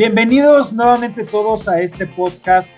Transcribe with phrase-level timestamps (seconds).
[0.00, 2.72] Bienvenidos nuevamente todos a este podcast.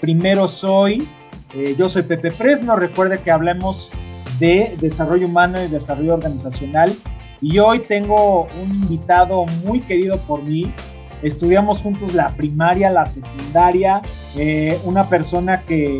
[0.00, 1.08] Primero soy,
[1.52, 2.76] eh, yo soy Pepe Fresno.
[2.76, 3.90] Recuerde que hablemos
[4.38, 6.96] de desarrollo humano y desarrollo organizacional.
[7.40, 10.72] Y hoy tengo un invitado muy querido por mí.
[11.20, 14.00] Estudiamos juntos la primaria, la secundaria.
[14.36, 15.98] Eh, una persona que,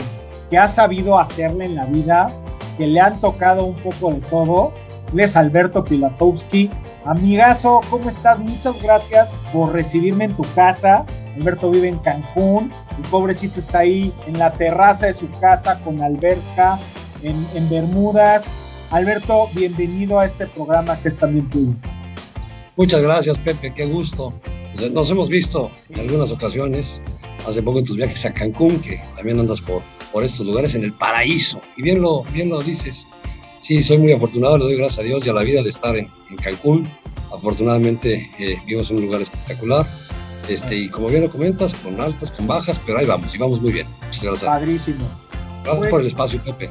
[0.49, 2.31] que ha sabido hacerle en la vida,
[2.77, 4.73] que le han tocado un poco de todo.
[5.13, 6.71] Él es Alberto Pilatowski.
[7.09, 8.39] Amigazo, ¿cómo estás?
[8.39, 11.07] Muchas gracias por recibirme en tu casa.
[11.37, 12.71] Alberto vive en Cancún.
[12.99, 16.79] El pobrecito está ahí en la terraza de su casa con alberca
[17.23, 18.53] en, Bermudas.
[18.91, 21.73] Alberto, bienvenido a este programa que es también tuyo.
[22.77, 23.73] Muchas gracias, Pepe.
[23.73, 24.31] Qué gusto.
[24.93, 27.03] Nos hemos visto en algunas ocasiones.
[27.47, 29.81] Hace poco en tus viajes a Cancún, que también andas por,
[30.13, 31.59] por estos lugares en el paraíso.
[31.79, 33.07] Y bien lo, bien lo dices
[33.69, 35.95] Sí, soy muy afortunado, le doy gracias a Dios y a la vida de estar
[35.95, 36.09] en,
[36.43, 36.89] Cancún.
[37.31, 39.85] Afortunadamente eh, vivimos en un lugar espectacular.
[40.49, 43.61] Este, y como bien lo comentas, con altas, con bajas, pero ahí vamos y vamos
[43.61, 43.87] muy bien.
[44.07, 44.51] Muchas gracias.
[44.51, 45.05] Padrísimo.
[45.65, 46.71] Gracias por pues el espacio, Pepe.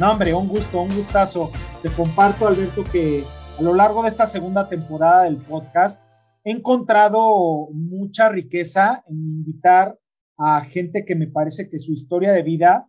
[0.00, 1.52] No, hombre, un gusto, un gustazo.
[1.82, 3.24] Te comparto, Alberto, que
[3.58, 6.02] a lo largo de esta segunda temporada del podcast
[6.44, 9.98] he encontrado mucha riqueza en invitar
[10.38, 12.88] a gente que me parece que su historia de vida,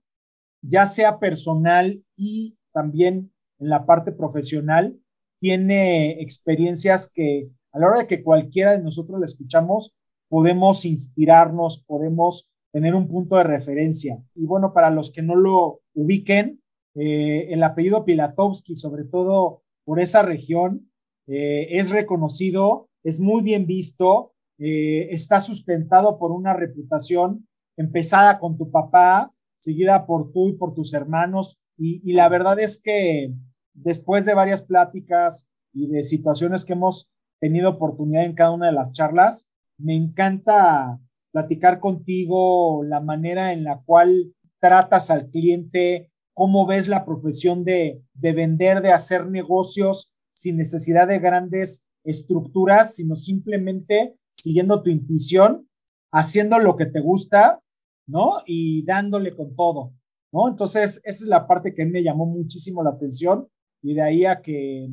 [0.61, 3.33] ya sea personal y también
[3.64, 5.00] en la parte profesional,
[5.39, 9.95] tiene experiencias que a la hora de que cualquiera de nosotros la escuchamos,
[10.30, 14.22] podemos inspirarnos, podemos tener un punto de referencia.
[14.36, 16.61] Y bueno, para los que no lo ubiquen,
[16.95, 20.92] eh, el apellido Pilatowski, sobre todo por esa región,
[21.27, 28.58] eh, es reconocido, es muy bien visto, eh, está sustentado por una reputación empezada con
[28.58, 33.33] tu papá, seguida por tú y por tus hermanos, y, la verdad es que
[33.73, 38.73] después de varias pláticas y de situaciones que hemos tenido oportunidad en cada una de
[38.73, 40.99] las charlas, me encanta
[41.31, 48.02] platicar contigo la manera en la cual tratas al cliente, cómo ves la profesión de,
[48.14, 55.67] de vender, de hacer negocios sin necesidad de grandes estructuras, sino simplemente siguiendo tu intuición,
[56.11, 57.61] haciendo lo que te gusta,
[58.08, 58.42] ¿no?
[58.45, 59.93] Y dándole con todo.
[60.31, 60.49] ¿no?
[60.49, 63.48] Entonces, esa es la parte que me llamó muchísimo la atención
[63.83, 64.88] y de ahí a que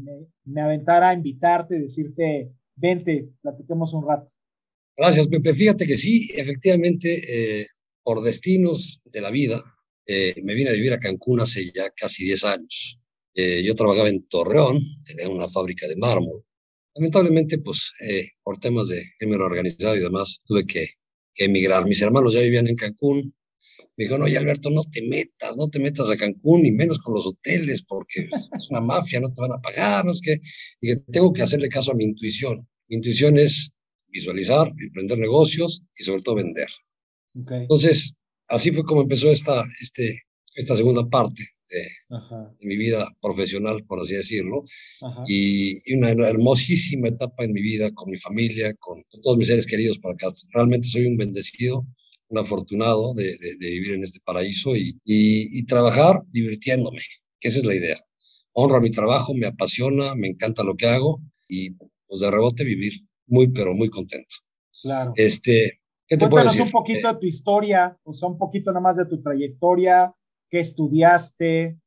[0.45, 4.35] me, aventara a invitarte, decirte, vente, platiquemos un rato.
[4.97, 5.55] Gracias, Pepe.
[5.55, 7.67] Fíjate que sí, efectivamente, eh,
[8.03, 9.63] por destinos de la vida,
[10.05, 13.01] eh, me vine a vivir a Cancún hace ya casi 10 años.
[13.33, 16.45] Eh, yo trabajaba en Torreón, tenía una fábrica de mármol.
[16.97, 17.93] Lamentablemente, pues,
[18.43, 20.89] por temas de género organizado y demás, tuve que,
[21.33, 21.87] que emigrar.
[21.87, 23.33] Mis hermanos ya vivían en Cancún,
[24.01, 26.99] me dijo, no, y Alberto, no te metas, no te metas a Cancún, ni menos
[27.01, 30.41] con los hoteles, porque es una mafia, no te van a pagar, no es que,
[30.81, 32.67] y que tengo que hacerle caso a mi intuición.
[32.89, 33.71] Mi intuición es
[34.09, 36.69] visualizar, emprender negocios y sobre todo vender.
[37.35, 38.15] Entonces,
[38.49, 40.23] así fue como empezó esta, este,
[40.55, 41.87] esta segunda parte de,
[42.63, 44.65] mi vida profesional, por así decirlo,
[45.27, 49.67] y, y, una hermosísima etapa en mi vida con mi familia, con todos mis seres
[49.67, 51.87] queridos, para que realmente soy un bendecido
[52.31, 57.01] un afortunado de, vivir en este paraíso y, trabajar divirtiéndome,
[57.39, 57.97] que esa es la idea.
[58.53, 62.93] Honro mi trabajo, me apasiona, me encanta lo que hago y pues de rebote vivir
[63.27, 64.37] muy, pero muy contento.
[64.83, 65.13] Claro.
[65.17, 68.97] Este, ¿qué te Cuéntanos un poquito de tu historia, o sea, un poquito nada más
[68.97, 70.13] de tu trayectoria,
[70.49, 71.79] qué estudiaste,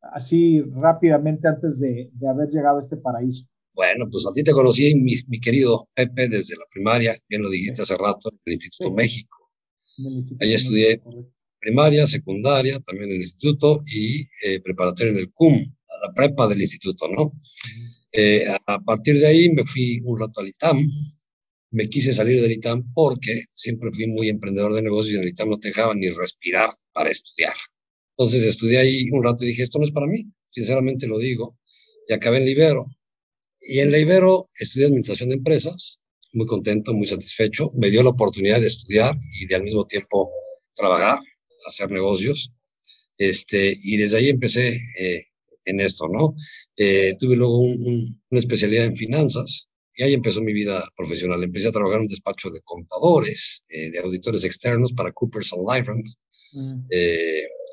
[0.00, 3.46] así rápidamente antes de, haber llegado a este paraíso.
[3.72, 7.50] Bueno, pues a ti te conocí, mi, mi querido Pepe, desde la primaria, bien lo
[7.50, 9.39] dijiste hace rato, en el Instituto México
[10.40, 11.00] Ahí estudié
[11.60, 15.54] primaria, secundaria, también en el instituto y eh, preparatoria en el CUM,
[16.02, 17.32] la prepa del instituto, ¿no?
[18.12, 20.88] Eh, a partir de ahí me fui un rato al ITAM,
[21.72, 25.28] me quise salir del ITAM porque siempre fui muy emprendedor de negocios y en el
[25.28, 27.54] ITAM no te dejaban ni respirar para estudiar.
[28.16, 31.58] Entonces estudié ahí un rato y dije, esto no es para mí, sinceramente lo digo,
[32.08, 32.86] y acabé en Libero.
[33.60, 35.99] Y en la Ibero estudié administración de empresas
[36.32, 37.72] muy contento, muy satisfecho.
[37.74, 40.30] Me dio la oportunidad de estudiar y de al mismo tiempo
[40.74, 41.18] trabajar,
[41.66, 42.52] hacer negocios.
[43.18, 45.24] Este, y desde ahí empecé eh,
[45.64, 46.34] en esto, ¿no?
[46.76, 51.42] Eh, tuve luego una especialidad en finanzas y ahí empezó mi vida profesional.
[51.42, 55.62] Empecé a trabajar en un despacho de contadores, eh, de auditores externos para Coopers and
[55.68, 56.06] Lybrand.
[56.52, 56.88] Mm.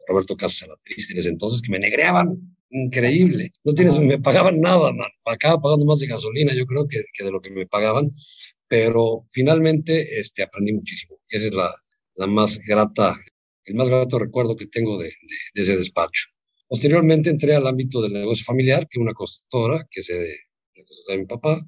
[0.08, 3.52] Roberto Casas en ese entonces, que me negreaban increíble.
[3.64, 5.10] No tienes, me pagaban nada, man.
[5.26, 8.10] acaba pagando más de gasolina, yo creo que, que, de lo que me pagaban,
[8.68, 11.20] pero finalmente este, aprendí muchísimo.
[11.30, 11.74] Esa es la,
[12.16, 13.18] la más grata,
[13.66, 15.12] el más grato recuerdo que tengo de,
[15.54, 16.28] de, ese despacho.
[16.68, 20.38] Posteriormente entré al ámbito del negocio familiar, que una constructora, que es de,
[21.08, 21.66] de mi papá,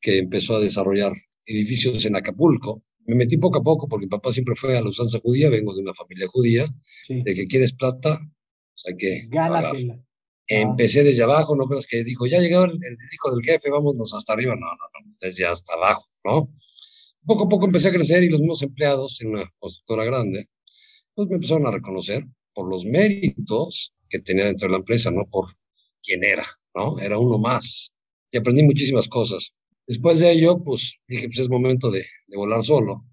[0.00, 1.12] que empezó a desarrollar
[1.46, 2.82] edificios en Acapulco.
[3.06, 5.74] Me metí poco a poco porque mi papá siempre fue a la usanza judía, vengo
[5.74, 6.66] de una familia judía,
[7.08, 9.28] de que quieres plata, pues hay que.
[10.60, 12.78] Empecé desde abajo, no creas que dijo, ya llegó el,
[13.12, 14.54] hijo del jefe, vámonos hasta arriba.
[14.54, 16.52] No, no, no, desde hasta abajo, ¿no?
[17.24, 20.48] Poco a poco empecé a crecer y los mismos empleados en una constructora grande,
[21.14, 25.26] pues me empezaron a reconocer por los méritos que tenía dentro de la empresa, no
[25.30, 25.56] por
[26.02, 26.44] quién era,
[26.74, 26.98] ¿no?
[26.98, 27.94] Era uno más.
[28.30, 29.54] Y aprendí muchísimas cosas.
[29.86, 33.06] Después de ello, pues dije, pues es momento de, de volar solo.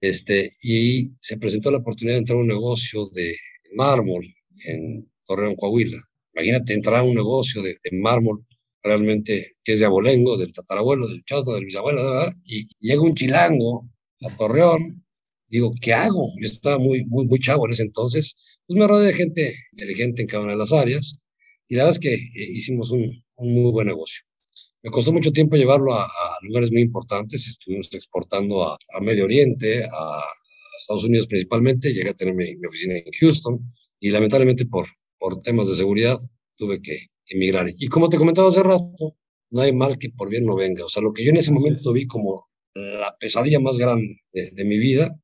[0.00, 3.36] Este, y se presentó la oportunidad de entrar a un negocio de
[3.76, 4.26] mármol
[4.64, 6.02] en Torreón, Coahuila.
[6.34, 8.44] Imagínate entrar a un negocio de, mármol
[8.82, 12.32] realmente que es de abolengo, del tatarabuelo, del chasno, del bisabuelo, ¿verdad?
[12.44, 13.88] y llega un chilango
[14.22, 15.04] a Torreón,
[15.48, 16.32] digo, ¿qué hago?
[16.40, 18.36] Yo estaba muy, muy, muy chavo en ese entonces,
[18.66, 21.18] pues me rodeé de gente inteligente en cada una de las áreas,
[21.68, 24.24] y la verdad es que eh, hicimos un, un, muy buen negocio.
[24.82, 26.10] Me costó mucho tiempo llevarlo a,
[26.42, 30.24] lugares muy importantes, estuvimos exportando a, a Medio Oriente, a,
[30.78, 33.60] Estados Unidos principalmente, llegué a tener mi, mi, oficina en Houston,
[34.00, 34.86] y lamentablemente por,
[35.22, 36.18] por temas de seguridad
[36.56, 37.66] tuve que emigrar.
[37.78, 39.16] Y como te comentaba hace rato,
[39.50, 40.84] no hay mal que por bien no venga.
[40.84, 44.64] O sea, lo que yo en ese momento vi como la pesadilla más grande de,
[44.64, 45.16] mi vida,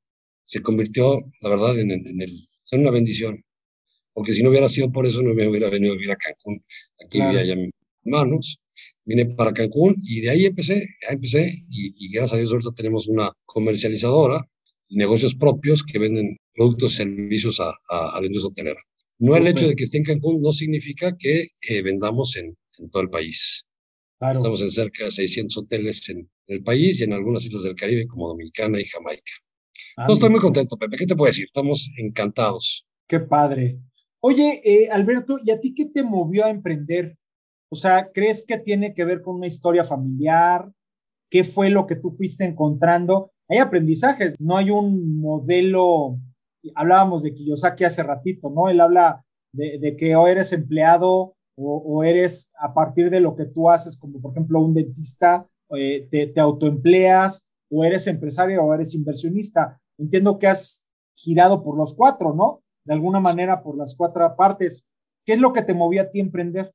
[0.44, 3.44] se convirtió, la verdad, en, en, el, en una bendición.
[4.12, 6.64] Porque si no hubiera sido por eso, no me hubiera venido a vivir a Cancún.
[7.04, 7.70] Aquí vivía ya mis
[8.04, 8.60] hermanos.
[9.04, 11.64] Vine para Cancún y de ahí empecé, ya empecé.
[11.68, 14.46] Y, y gracias a Dios ahorita tenemos una comercializadora,
[14.90, 18.80] negocios propios que venden productos y servicios a, a, a la industria hotelera.
[19.18, 22.90] No el hecho de que esté en Cancún no significa que eh, vendamos en, en,
[22.90, 23.64] todo el país.
[24.20, 28.06] Estamos en cerca de 600 hoteles en el país y en algunas islas del Caribe
[28.06, 29.32] como Dominicana y Jamaica.
[29.96, 30.96] Ah, estoy muy contento, Pepe.
[30.96, 31.46] ¿Qué te puedo decir?
[31.46, 32.86] Estamos encantados.
[33.08, 33.80] Qué padre.
[34.20, 37.16] Oye, eh, Alberto, ¿y a ti qué te movió a emprender?
[37.70, 40.70] O sea, ¿crees que tiene que ver con una historia familiar?
[41.30, 43.32] ¿Qué fue lo que tú fuiste encontrando?
[43.48, 46.18] Hay aprendizajes, no hay un modelo
[46.74, 48.68] hablábamos de Kiyosaki hace ratito, ¿no?
[48.68, 53.68] Él habla de, que o eres empleado o, eres a partir de lo que tú
[53.68, 59.80] haces, como por ejemplo un dentista, eh, te, autoempleas o eres empresario o eres inversionista.
[59.98, 62.62] Entiendo que has girado por los cuatro, ¿no?
[62.84, 64.86] De alguna manera por las cuatro partes.
[65.24, 66.72] ¿Qué es lo que te movía a ti a emprender?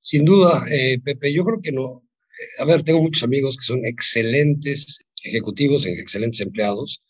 [0.00, 2.02] Sin duda, eh, Pepe, yo creo que no.
[2.22, 7.02] Eh, a ver, tengo muchos amigos que son excelentes ejecutivos, excelentes empleados.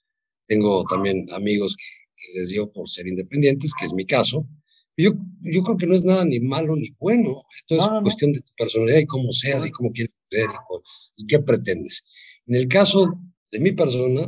[0.46, 1.84] Tengo también amigos que
[2.34, 4.46] les dio por ser independientes, que es mi caso.
[4.96, 7.42] Yo, yo creo que no es nada ni malo ni bueno.
[7.56, 10.48] Esto es cuestión de tu personalidad y cómo seas y cómo quieres ser
[11.16, 12.04] y, qué pretendes.
[12.46, 13.06] En el caso
[13.50, 14.22] de mi persona,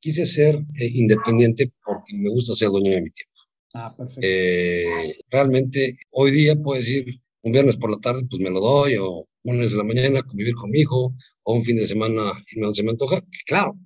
[0.00, 3.32] quise ser eh, independiente porque me gusta ser dueño de mi tiempo.
[3.74, 4.20] Ah, perfecto.
[4.22, 7.06] Eh, realmente, hoy día puedo decir,
[7.42, 10.22] un viernes por la tarde, pues me lo doy, o un lunes de la mañana
[10.22, 13.24] convivir con mi hijo, o un fin de semana irme donde se me antoja.
[13.46, 13.76] Claro,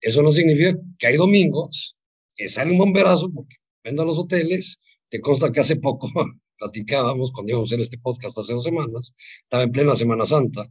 [0.00, 1.96] eso no significa que hay domingos
[2.34, 4.80] que sale un bomberazo porque vendo a los hoteles.
[5.10, 6.10] Te consta que hace poco
[6.58, 10.66] platicábamos cuando íbamos a hacer este podcast hace dos semanas, estaba en plena Semana Santa.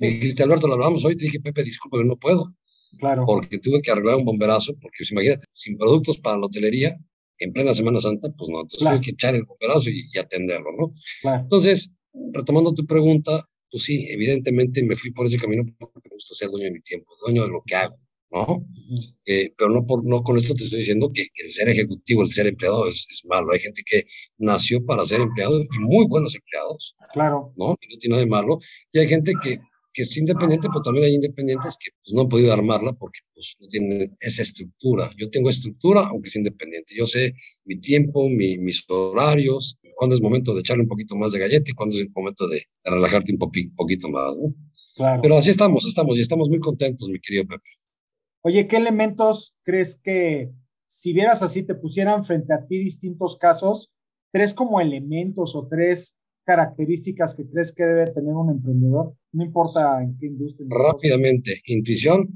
[0.00, 2.54] Me dijiste, Alberto, lo hablamos hoy, te dije, Pepe, disculpa que no puedo.
[2.98, 3.24] Claro.
[3.26, 6.96] Porque tuve que arreglar un bomberazo, porque pues, imagínate, sin productos para la hotelería,
[7.38, 10.92] en plena Semana Santa, pues no, entonces tuve que echar el bomberazo y, atenderlo, ¿no?
[11.32, 11.90] Entonces,
[12.32, 16.50] retomando tu pregunta, pues sí, evidentemente me fui por ese camino porque me gusta ser
[16.50, 17.96] dueño de mi tiempo, dueño de lo que hago.
[18.30, 18.66] ¿No?
[19.26, 22.32] Eh, pero no, por, no con esto te estoy diciendo que, el ser ejecutivo, el
[22.32, 23.52] ser empleado es, es, malo.
[23.52, 24.04] Hay gente que
[24.38, 26.96] nació para ser empleado y muy buenos empleados.
[27.12, 27.52] Claro.
[27.56, 27.76] ¿no?
[27.80, 28.58] Y no tiene nada de malo.
[28.92, 29.58] Y hay gente que,
[29.92, 33.56] que es independiente, pero también hay independientes que pues, no han podido armarla porque pues,
[33.60, 35.10] no tienen esa estructura.
[35.16, 36.94] Yo tengo estructura, aunque es independiente.
[36.96, 37.34] Yo sé
[37.64, 41.70] mi tiempo, mi, mis horarios, cuándo es momento de echarle un poquito más de galleta
[41.70, 43.38] y cuándo es el momento de, relajarte un
[43.76, 44.36] poquito más.
[44.36, 44.54] ¿no?
[44.94, 45.20] Claro.
[45.22, 47.79] Pero así estamos, estamos y estamos muy contentos, mi querido Pepe.
[48.42, 50.50] Oye, ¿qué elementos crees que
[50.86, 53.90] si vieras así, te pusieran frente a ti distintos casos,
[54.32, 59.14] tres como elementos o tres características que crees que debe tener un emprendedor?
[59.32, 60.66] No importa en qué industria.
[60.70, 62.28] Rápidamente, intuición,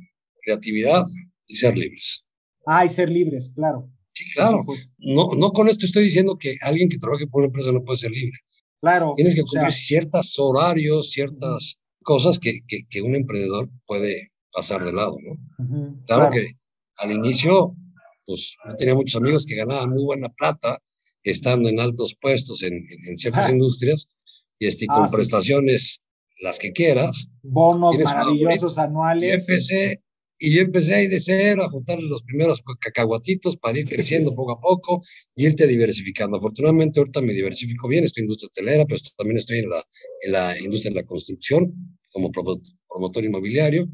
[0.42, 1.04] creatividad
[1.46, 2.24] y ser libres.
[2.66, 3.90] Ah, y ser libres, claro.
[4.12, 4.64] Sí, claro.
[4.98, 7.98] No, no con esto estoy diciendo que alguien que trabaje por una empresa no puede
[7.98, 8.38] ser libre.
[8.80, 9.14] Claro.
[9.16, 14.92] Tienes que cumplir ciertos horarios, ciertas cosas que, que, que, un emprendedor puede, pasar de
[14.92, 16.02] lado, ¿no?
[16.06, 16.52] claro, que
[16.98, 17.74] al inicio,
[18.24, 20.80] pues yo tenía muchos amigos que ganaban muy buena plata
[21.24, 24.08] estando en altos puestos en, en, ciertas industrias
[24.58, 26.02] y este, con ah, prestaciones
[26.40, 27.28] las que quieras.
[27.42, 29.30] Bonos maravillosos anuales.
[29.30, 30.02] Y empecé,
[30.38, 34.52] y yo empecé ahí de cero a juntar los primeros cacahuatitos para ir creciendo poco
[34.52, 35.02] a poco
[35.34, 36.36] y irte diversificando.
[36.36, 39.82] Afortunadamente ahorita me diversifico bien, estoy en industria hotelera, pero también estoy en la,
[40.22, 43.88] en la industria de la construcción como promotor inmobiliario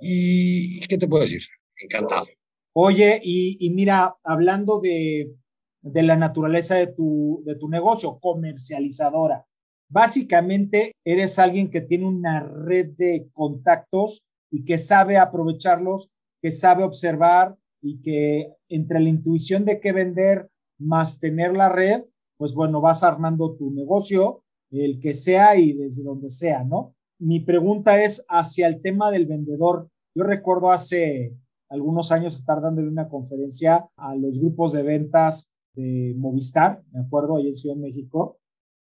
[0.00, 1.42] ¿Y qué te puedo decir?
[1.80, 2.26] Encantado.
[2.74, 5.34] Oye, y, mira, hablando de,
[5.82, 9.46] de, la naturaleza de tu, de tu negocio, comercializadora,
[9.88, 16.84] básicamente eres alguien que tiene una red de contactos y que sabe aprovecharlos, que sabe
[16.84, 22.04] observar y que entre la intuición de qué vender más tener la red,
[22.36, 26.94] pues bueno, vas armando tu negocio, el que sea y desde donde sea, ¿no?
[27.20, 29.90] Mi pregunta es hacia el tema del vendedor.
[30.14, 31.36] Yo recuerdo hace
[31.68, 37.36] algunos años estar dándole una conferencia a los grupos de ventas de Movistar, me acuerdo,
[37.36, 38.38] ahí en Ciudad de México,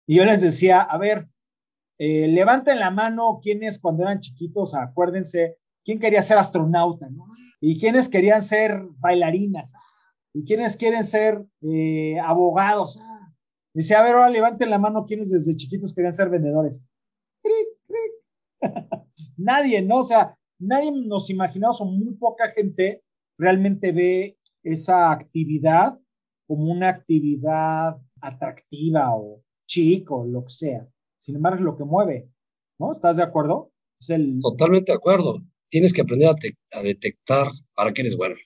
[0.06, 1.28] y yo les decía, a ver,
[1.98, 7.26] eh, levanten la mano quienes cuando eran chiquitos, acuérdense, quién quería ser astronauta, ¿no?
[7.60, 9.72] Y quiénes querían ser bailarinas,
[10.34, 13.00] y quiénes quieren ser eh, abogados.
[13.72, 16.82] Dice, a ver, ahora levanten la mano quienes desde chiquitos querían ser vendedores.
[19.36, 19.98] Nadie, ¿no?
[19.98, 23.02] O sea, nadie nos imaginamos o muy poca gente
[23.38, 25.98] realmente ve esa actividad
[26.46, 30.88] como una actividad atractiva o chico, lo que sea.
[31.18, 32.30] Sin embargo, es lo que mueve,
[32.78, 32.92] ¿no?
[32.92, 33.72] ¿Estás de acuerdo?
[33.98, 34.38] Es el...
[34.40, 35.40] Totalmente de acuerdo.
[35.70, 38.36] Tienes que aprender a, detectar para qué eres bueno.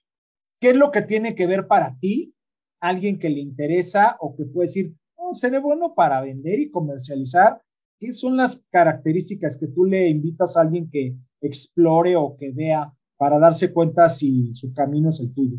[0.61, 2.35] ¿Qué es lo que tiene que ver para ti
[2.81, 7.61] alguien que le interesa o que puede decir, oh, seré bueno para vender y comercializar?
[8.01, 12.93] ¿Qué son las características que tú le invitas a alguien que explore o que vea
[13.17, 15.59] para darse cuenta si su camino es el tuyo?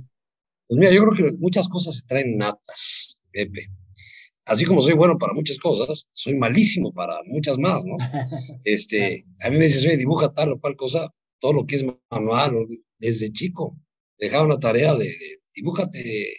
[0.67, 3.67] Pues mira, yo creo que muchas cosas se traen natas, Pepe.
[4.45, 7.97] Así como soy bueno para muchas cosas, soy malísimo para muchas más, ¿no?
[8.63, 11.85] Este, a mí me dices, oye, dibuja tal o cual cosa, todo lo que es
[12.09, 12.67] manual,
[12.97, 13.77] desde chico,
[14.17, 16.33] dejaba una tarea de, de dibújate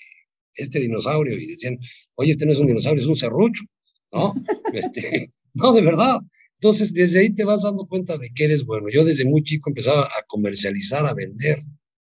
[0.54, 1.78] este dinosaurio y decían,
[2.14, 3.64] oye, este no es un dinosaurio, es un serrucho,
[4.12, 4.34] ¿no?
[4.72, 6.18] Este, no, de verdad.
[6.54, 8.88] Entonces, desde ahí te vas dando cuenta de que eres bueno.
[8.90, 11.62] Yo desde muy chico empezaba a comercializar, a vender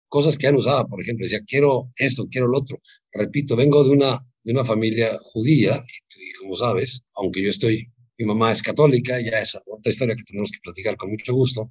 [0.08, 0.86] cosas que ya no usaba.
[0.86, 2.80] Por ejemplo, decía, quiero esto, quiero lo otro.
[3.12, 5.84] Repito, vengo de una, de una familia judía
[6.16, 10.22] y, como sabes, aunque yo estoy, mi mamá es católica, ya es otra historia que
[10.22, 11.70] tenemos que platicar con mucho gusto.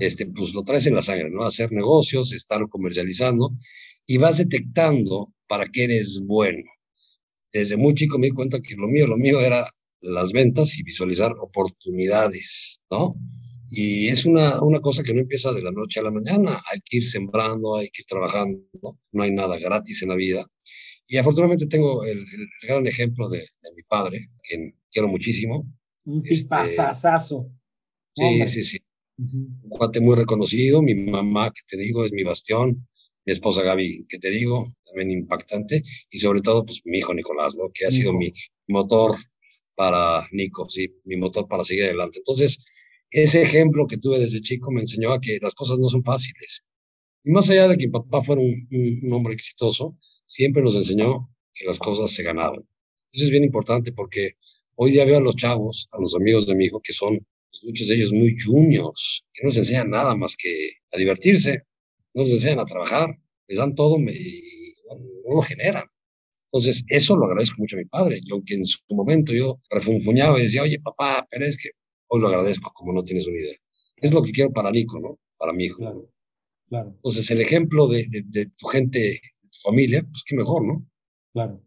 [0.00, 1.44] Este, pues lo traes en la sangre, ¿no?
[1.44, 3.52] Hacer negocios, estar comercializando
[4.06, 6.64] y vas detectando para qué eres bueno.
[7.52, 10.82] Desde muy chico me di cuenta que lo mío, lo mío era las ventas y
[10.82, 13.16] visualizar oportunidades, ¿no?
[13.70, 16.80] Y es una, una cosa que no empieza de la noche a la mañana, hay
[16.84, 18.60] que ir sembrando, hay que ir trabajando,
[19.12, 20.46] no hay nada gratis en la vida.
[21.08, 22.24] Y afortunadamente tengo el,
[22.62, 25.66] gran ejemplo de, mi padre, quien quiero muchísimo.
[26.04, 27.50] Un tipazazazo.
[28.14, 28.78] Este, sí, sí, sí.
[29.18, 32.86] Un cuate muy reconocido, mi mamá, que te digo, es mi bastión,
[33.24, 37.56] mi esposa Gaby, que te digo, también impactante, y sobre todo, pues mi hijo Nicolás,
[37.56, 37.70] ¿no?
[37.72, 38.32] Que ha sido mi
[38.68, 39.16] motor
[39.76, 42.18] para Nico, sí, mi motor para seguir adelante.
[42.18, 42.58] Entonces,
[43.10, 46.64] ese ejemplo que tuve desde chico me enseñó a que las cosas no son fáciles.
[47.22, 51.64] Y más allá de que mi papá fuera un, hombre exitoso, siempre nos enseñó que
[51.64, 52.66] las cosas se ganaban.
[53.12, 54.32] Eso es bien importante porque
[54.74, 57.18] hoy día veo a los chavos, a los amigos de mi hijo, que son
[57.50, 61.62] pues, muchos de ellos muy juniors, que no nos enseñan nada más que a divertirse,
[62.14, 63.16] no nos enseñan a trabajar,
[63.48, 64.74] les dan todo y
[65.24, 65.84] no lo generan.
[66.58, 68.20] Entonces, eso lo agradezco mucho a mi padre.
[68.22, 71.70] Y aunque en su momento yo refunfuñaba y decía, oye, papá, pero es que
[72.08, 73.56] hoy lo agradezco como no tienes una idea.
[73.96, 75.18] Es lo que quiero para Nico, ¿no?
[75.38, 75.78] Para mi hijo.
[75.78, 76.10] Claro,
[76.68, 76.90] claro.
[76.96, 80.86] Entonces, el ejemplo de, de, tu gente, de tu familia, pues qué mejor, ¿no?
[81.32, 81.62] Claro.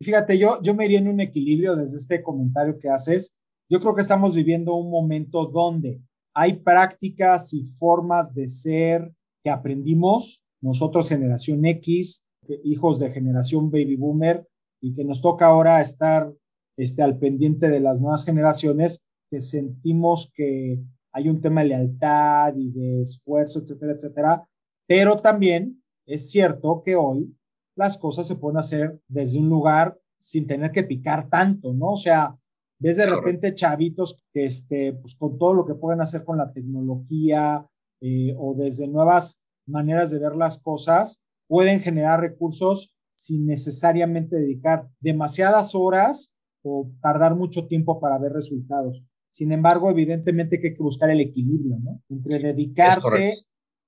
[0.00, 3.36] Fíjate, yo, yo me iría en un equilibrio desde este comentario que haces.
[3.68, 6.00] Yo creo que estamos viviendo un momento donde
[6.34, 12.24] hay prácticas y formas de ser que aprendimos nosotros, generación X,
[12.64, 14.46] hijos de generación baby boomer
[14.80, 16.32] y que nos toca ahora estar
[16.76, 20.80] este, al pendiente de las nuevas generaciones, que sentimos que
[21.12, 24.48] hay un tema de lealtad y de esfuerzo, etcétera, etcétera,
[24.86, 27.34] pero también es cierto que hoy
[27.76, 31.92] las cosas se pueden hacer desde un lugar sin tener que picar tanto, ¿no?
[31.92, 32.36] O sea,
[32.80, 36.52] desde de repente chavitos que, este, pues con todo lo que pueden hacer con la
[36.52, 37.66] tecnología
[38.00, 44.88] eh, o desde nuevas maneras de ver las cosas, pueden generar recursos sin necesariamente dedicar
[45.00, 49.02] demasiadas horas o tardar mucho tiempo para ver resultados.
[49.32, 52.00] Sin embargo, evidentemente hay que buscar el equilibrio, ¿no?
[52.08, 53.32] Entre dedicarte,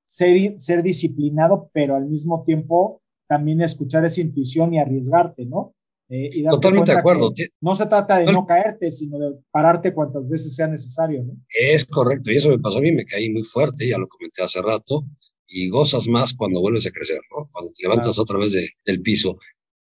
[0.07, 5.75] ser, ser disciplinado, pero al mismo tiempo también escuchar esa intuición y arriesgarte, ¿no?
[6.09, 7.33] Eh, Totalmente de acuerdo.
[7.61, 11.35] No se trata de no caerte, sino de pararte cuantas veces sea necesario, ¿no?
[11.49, 14.43] Es correcto, y eso me pasó a mí, me caí muy fuerte, ya lo comenté
[14.43, 15.05] hace rato,
[15.50, 17.50] y gozas más cuando vuelves a crecer, ¿no?
[17.52, 19.37] Cuando te levantas otra vez del piso.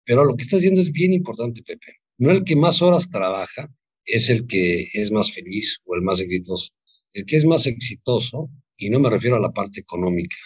[0.05, 1.99] Pero lo que estás diciendo es bien importante, Pepe.
[2.19, 3.73] No el que más horas trabaja
[4.05, 6.69] es el que es más feliz o el más exitoso.
[7.13, 10.37] El que es más exitoso y no me refiero a la parte económica,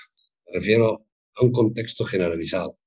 [0.47, 2.79] me refiero a un contexto generalizado.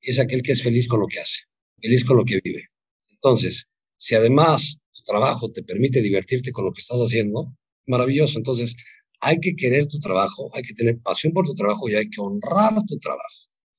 [0.00, 1.42] Es aquel que es feliz con lo que hace,
[1.80, 2.64] feliz con lo que vive.
[3.08, 3.66] Entonces,
[3.96, 8.38] si además tu trabajo te permite divertirte con lo que estás haciendo, maravilloso.
[8.38, 8.76] Entonces,
[9.20, 12.20] hay que querer tu trabajo, hay que tener pasión por tu trabajo y hay que
[12.20, 13.22] honrar tu trabajo.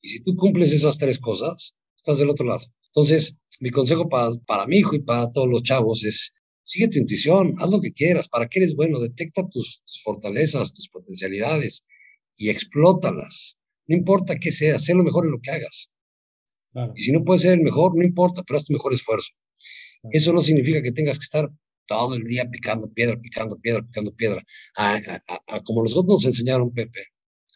[0.02, 2.66] Y si tú cumples esas tres cosas, estás del otro lado.
[2.88, 6.32] Entonces, mi consejo para, para mi hijo y para todos los chavos es,
[6.64, 10.88] sigue tu intuición, haz lo que quieras, para qué eres bueno, detecta tus, fortalezas, tus
[10.90, 11.84] potencialidades
[12.38, 13.58] y explótalas.
[13.88, 15.90] No importa qué sea, sé lo mejor en lo que hagas.
[16.96, 19.32] Y si no puedes ser el mejor, no importa, pero haz tu mejor esfuerzo.
[20.12, 21.50] Eso no significa que tengas que estar
[21.90, 24.44] todo el día picando piedra, picando piedra, picando piedra.
[25.66, 27.02] como nosotros nos enseñaron, Pepe,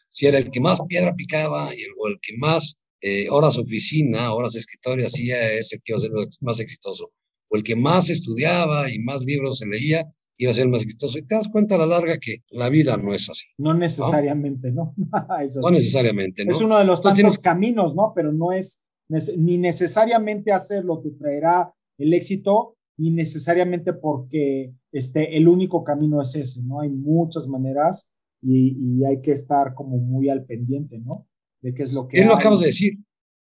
[0.10, 3.58] si era el que más piedra picaba y el, o el que más eh, horas
[3.60, 6.12] oficina, horas de escritorio hacía, es el que iba a ser
[6.42, 7.12] más exitoso.
[7.50, 10.04] O el que más estudiaba y más libros se leía,
[10.38, 11.20] iba a ser más exitoso.
[11.20, 13.46] Y te das cuenta a la larga que la vida no es así.
[13.60, 14.96] No necesariamente, ¿no?
[15.62, 16.52] no necesariamente, ¿no?
[16.52, 18.14] Es uno de los tantos caminos, ¿no?
[18.16, 18.82] Pero no es
[19.38, 26.36] ni necesariamente hacerlo te traerá el éxito, ni necesariamente porque este, el único camino es
[26.36, 26.82] ese, ¿no?
[26.82, 31.28] Hay muchas maneras y, hay que estar como muy al pendiente, ¿no?
[31.62, 32.22] De qué es lo que...
[32.22, 32.98] Él lo acabas de decir.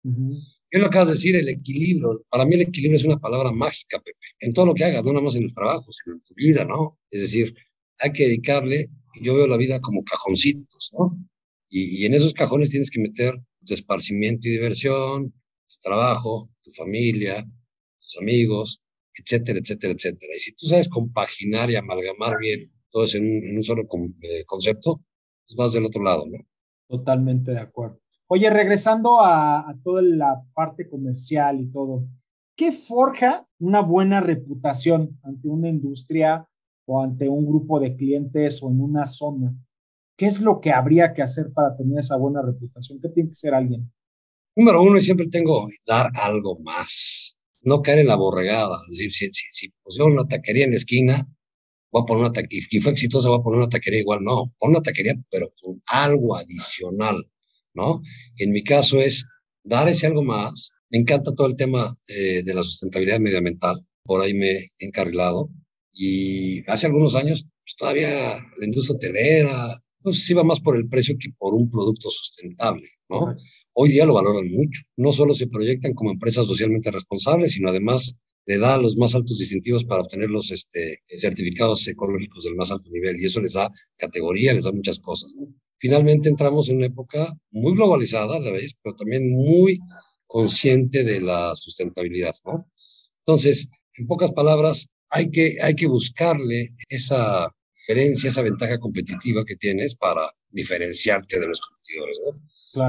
[0.04, 2.26] Él lo acabas de decir, el equilibrio.
[2.30, 4.18] Para mí el equilibrio es una palabra mágica, Pepe.
[4.40, 6.66] En todo lo que hagas, no nada más en los trabajos, sino en tu vida,
[6.66, 7.00] ¿no?
[7.10, 7.56] Es decir,
[8.00, 8.88] hay que dedicarle,
[9.22, 11.18] yo veo la vida como cajoncitos, ¿no?
[11.70, 15.32] Y, y en esos cajones tienes que meter tu esparcimiento y diversión,
[15.68, 17.46] tu trabajo, tu familia,
[18.00, 18.82] tus amigos,
[19.20, 20.34] etcétera, etcétera, etcétera.
[20.36, 23.84] Y si tú sabes compaginar y amalgamar bien todo eso en un, solo
[24.22, 25.02] eh, concepto,
[25.46, 26.38] pues vas del otro lado, ¿no?
[26.88, 28.00] Totalmente de acuerdo.
[28.28, 32.08] Oye, regresando a, toda la parte comercial y todo,
[32.56, 36.48] ¿qué forja una buena reputación ante una industria
[36.86, 39.56] o ante un grupo de clientes o en una zona?
[40.16, 43.00] ¿Qué es lo que habría que hacer para tener esa buena reputación?
[43.02, 43.92] ¿Qué tiene que ser alguien?
[44.56, 47.29] Número uno, y siempre tengo dar algo más
[47.64, 48.78] no caer en la borregada.
[48.92, 51.28] Es decir, si, si, si pusieron una taquería en la esquina,
[51.92, 54.24] voy a poner una taquería, y fue exitosa, voy a poner una taquería igual.
[54.24, 57.24] No, pon una taquería, pero con algo adicional,
[57.74, 58.02] ¿no?
[58.38, 59.26] En mi caso es
[59.64, 60.72] dar ese algo más.
[60.90, 65.50] Me encanta todo el tema eh, de la sustentabilidad medioambiental, por ahí me he encarrilado.
[65.92, 71.16] Y hace algunos años, pues, todavía la industria hotelera, pues iba más por el precio
[71.20, 73.36] que por un producto sustentable, ¿no?
[73.82, 74.82] Hoy día lo valoran mucho.
[74.98, 78.14] No solo se proyectan como empresas socialmente responsables, sino además
[78.46, 82.90] le da los más altos distintivos para obtener los este, certificados ecológicos del más alto
[82.92, 85.34] nivel y eso les da categoría, les da muchas cosas.
[85.78, 89.80] Finalmente entramos en una época muy globalizada la vez, pero también muy
[90.26, 92.36] consciente de la sustentabilidad.
[92.46, 92.70] ¿no?
[93.20, 99.56] Entonces, en pocas palabras, hay que, hay que buscarle esa diferencia, esa ventaja competitiva que
[99.56, 102.20] tienes para diferenciarte de los competidores.
[102.26, 102.42] ¿no?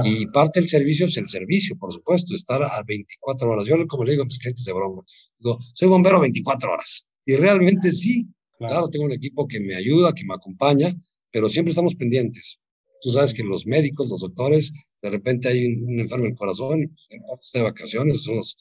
[0.04, 3.66] Y parte del servicio es el servicio, por supuesto, estar a 24 horas.
[3.66, 5.02] Yo, como le digo a mis clientes de broma,
[5.38, 7.06] digo, soy bombero 24 horas.
[7.24, 8.26] Y realmente sí,
[8.58, 8.88] claro.
[8.88, 10.94] tengo un equipo que me ayuda, que me acompaña,
[11.30, 12.58] pero siempre estamos pendientes.
[13.02, 17.46] Tú sabes que los médicos, los doctores, de repente hay un, enfermo del corazón, pues,
[17.46, 18.56] está de vacaciones, son los...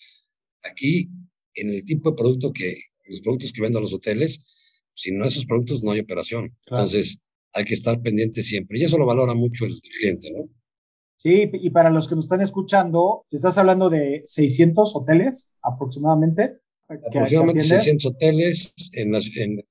[0.64, 1.10] Aquí,
[1.56, 4.46] en el tipo de producto que, los productos que venden los hoteles,
[4.94, 6.56] si no esos productos no hay operación.
[6.68, 7.20] Entonces,
[7.54, 8.78] hay que estar pendiente siempre.
[8.80, 10.50] Y eso lo valora mucho el cliente, ¿no?
[11.22, 16.60] Sí, y para los que nos están escuchando, si estás hablando de 600 hoteles aproximadamente.
[16.88, 19.14] Aproximadamente 600 hoteles en,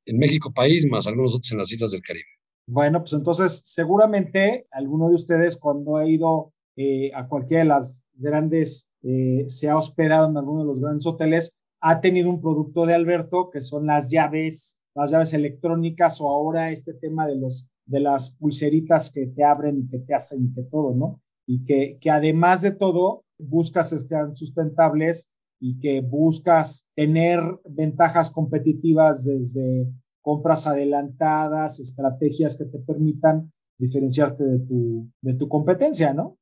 [0.05, 2.27] en, México país, más algunos otros en las islas del Caribe.
[2.69, 8.07] Bueno, pues entonces seguramente alguno de ustedes cuando ha ido eh, a cualquiera de las
[8.13, 12.85] grandes, eh, se ha hospedado en alguno de los grandes hoteles, ha tenido un producto
[12.85, 17.71] de Alberto que son las llaves, las llaves electrónicas o ahora este tema de los
[17.87, 21.23] de las pulseritas que te abren y que te hacen y que todo, ¿no?
[21.49, 29.25] Y que, que además de todo buscas sean sustentables y que buscas tener ventajas competitivas
[29.25, 29.89] desde
[30.21, 36.39] compras adelantadas, estrategias que te permitan diferenciarte de tu, de tu competencia, ¿no?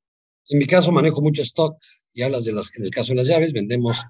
[0.49, 1.77] En mi caso manejo mucho stock
[2.13, 4.03] y hablas de las, en el caso de las llaves, vendemos,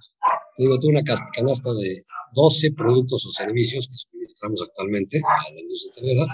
[0.57, 1.03] digo, tengo una
[1.35, 6.27] canasta de 12 productos o servicios que suministramos actualmente a la industria hotelera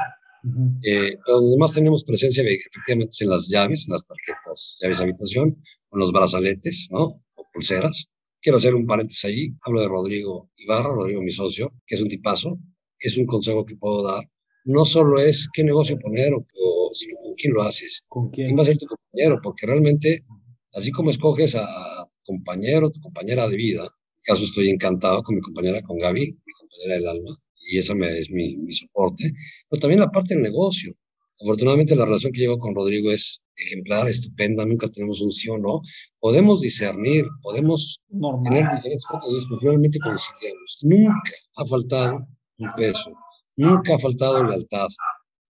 [0.83, 5.05] eh, pero donde más tenemos presencia efectivamente en las llaves, en las tarjetas, llaves de
[5.05, 7.23] habitación, o en los brazaletes, ¿no?
[7.35, 8.07] O pulseras.
[8.41, 9.55] Quiero hacer un paréntesis ahí.
[9.65, 12.59] Hablo de Rodrigo Ibarra, Rodrigo mi socio, que es un tipazo.
[12.99, 14.25] Es un consejo que puedo dar.
[14.65, 18.03] No solo es qué negocio poner, o, sino con quién lo haces.
[18.09, 18.57] ¿Con quién?
[18.57, 19.41] va a ser tu compañero?
[19.43, 20.25] Porque realmente,
[20.73, 25.35] así como escoges a, tu compañero, tu compañera de vida, en caso estoy encantado con
[25.35, 29.33] mi compañera, con Gaby, mi compañera del alma, y esa me, es mi, mi, soporte,
[29.69, 30.95] pero también la parte del negocio.
[31.41, 35.59] Afortunadamente la relación que llevo con Rodrigo es ejemplar, estupenda, nunca tenemos un sí o
[35.59, 35.81] no.
[36.21, 38.01] Podemos discernir, podemos
[38.45, 40.79] tener diferentes puntos de finalmente conciliamos.
[40.83, 42.27] Nunca ha faltado
[42.59, 43.13] un peso,
[43.57, 44.89] nunca ha faltado lealtad,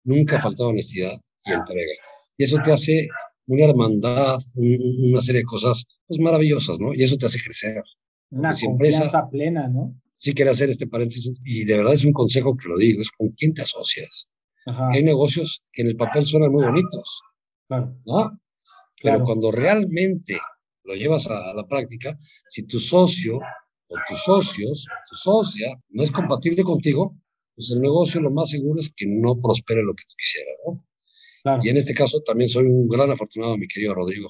[0.04, 1.92] nunca ha faltado honestidad y entrega.
[2.38, 3.08] Y eso te hace
[3.48, 6.94] una hermandad, una serie de cosas pues, maravillosas, ¿no?
[6.94, 7.84] Y eso te hace crecer.
[8.30, 9.94] Una confianza plena, ¿no?
[10.22, 13.10] Sí quiero hacer este paréntesis y de verdad es un consejo que lo digo, es
[13.10, 14.30] con quién te asocias.
[14.94, 17.24] Hay negocios que en el papel suenan muy bonitos,
[17.68, 17.98] claro.
[18.06, 18.40] ¿no?
[19.02, 20.38] Pero cuando realmente
[20.84, 22.16] lo llevas a, la práctica,
[22.48, 23.40] si tu socio
[23.88, 27.18] o tus socios, tu socia, no es compatible contigo,
[27.56, 30.86] pues el negocio lo más seguro es que no prospere lo que tú quisieras, ¿no?
[31.42, 31.62] Claro.
[31.66, 34.30] Y en este caso también soy un gran afortunado, mi querido Rodrigo.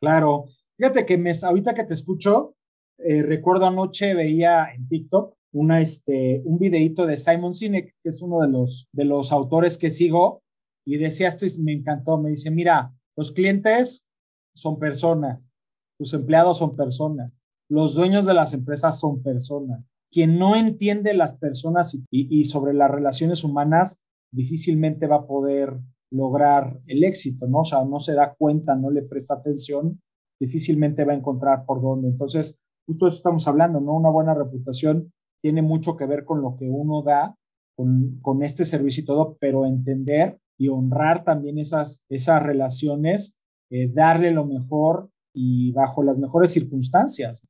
[0.00, 0.46] Claro.
[0.76, 2.56] Fíjate que me, ahorita que te escucho,
[3.04, 8.22] eh, recuerdo anoche veía en TikTok una, este, un videito de Simon Sinek, que es
[8.22, 10.42] uno de los, de los autores que sigo,
[10.86, 14.06] y decía esto y me encantó, me dice, mira, los clientes
[14.54, 15.56] son personas,
[15.98, 19.94] tus empleados son personas, los dueños de las empresas son personas.
[20.12, 24.00] Quien no entiende las personas y, y sobre las relaciones humanas
[24.32, 25.78] difícilmente va a poder
[26.10, 27.60] lograr el éxito, ¿no?
[27.60, 30.00] O sea, no se da cuenta, no le presta atención,
[30.40, 32.08] difícilmente va a encontrar por dónde.
[32.08, 32.58] Entonces,
[32.90, 33.94] justo eso estamos hablando, ¿no?
[33.94, 37.36] Una buena reputación tiene mucho que ver con lo que uno da,
[37.76, 43.34] con, con este servicio y todo, pero entender y honrar también esas, esas relaciones,
[43.70, 47.46] eh, darle lo mejor y bajo las mejores circunstancias.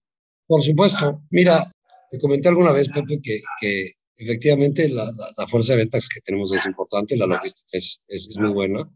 [0.46, 1.18] Por supuesto.
[1.31, 1.64] Mira,
[2.11, 6.53] te comenté alguna vez, Pepe, que, que efectivamente la, la, fuerza de ventas que tenemos
[6.53, 8.87] es importante, la logística es, es, es, muy buena,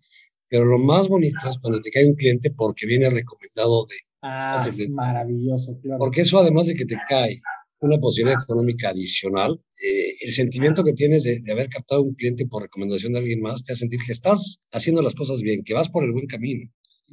[0.48, 3.96] pero lo más bonito es cuando te cae un cliente porque viene recomendado de...
[4.22, 5.98] Ah, es maravilloso, claro.
[5.98, 7.40] Porque eso además de que te cae
[7.84, 12.62] una posibilidad económica adicional, eh, el sentimiento que tienes de, haber captado un cliente por
[12.62, 15.90] recomendación de alguien más te hace sentir que estás haciendo las cosas bien, que vas
[15.90, 16.66] por el buen camino.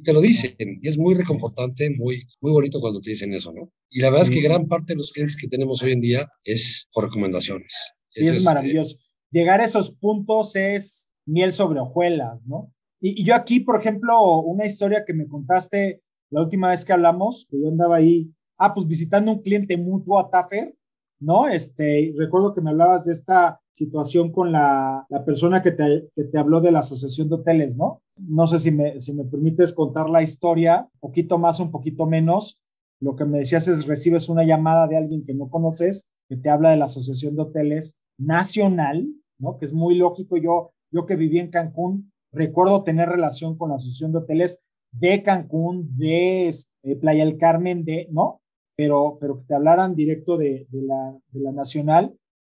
[0.04, 3.70] te lo dicen y es muy reconfortante, muy, muy bonito cuando te dicen eso, ¿no?
[3.90, 6.26] Y la verdad es que gran parte de los clientes que tenemos hoy en día
[6.44, 7.74] es por recomendaciones.
[8.10, 8.96] Sí, es, maravilloso.
[9.30, 12.72] Llegar a esos puntos es miel sobre hojuelas, ¿no?
[13.02, 17.46] Y, yo aquí, por ejemplo, una historia que me contaste la última vez que hablamos,
[17.50, 20.74] que yo andaba ahí ah, pues visitando un cliente mutuo a Taffer,
[21.20, 21.48] ¿no?
[21.48, 26.24] Este, recuerdo que me hablabas de esta situación con la, la persona que te, que
[26.24, 28.02] te, habló de la Asociación de Hoteles, ¿no?
[28.16, 32.06] No sé si me, si me permites contar la historia, un poquito más, un poquito
[32.06, 32.60] menos.
[33.00, 36.48] Lo que me decías es, recibes una llamada de alguien que no conoces, que te
[36.48, 39.58] habla de la Asociación de Hoteles Nacional, ¿no?
[39.58, 40.36] Que es muy lógico.
[40.36, 45.22] Yo, yo que viví en Cancún, recuerdo tener relación con la Asociación de Hoteles de
[45.22, 48.42] Cancún, de, este, Playa del Carmen, de, ¿no?
[48.76, 52.14] pero, pero que te hablaran directo de, de, la, de la nacional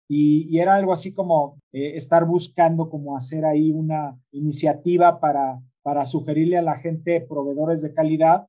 [0.10, 6.06] y, era algo así como eh, estar buscando como hacer ahí una iniciativa para, para
[6.06, 8.48] sugerirle a la gente proveedores de calidad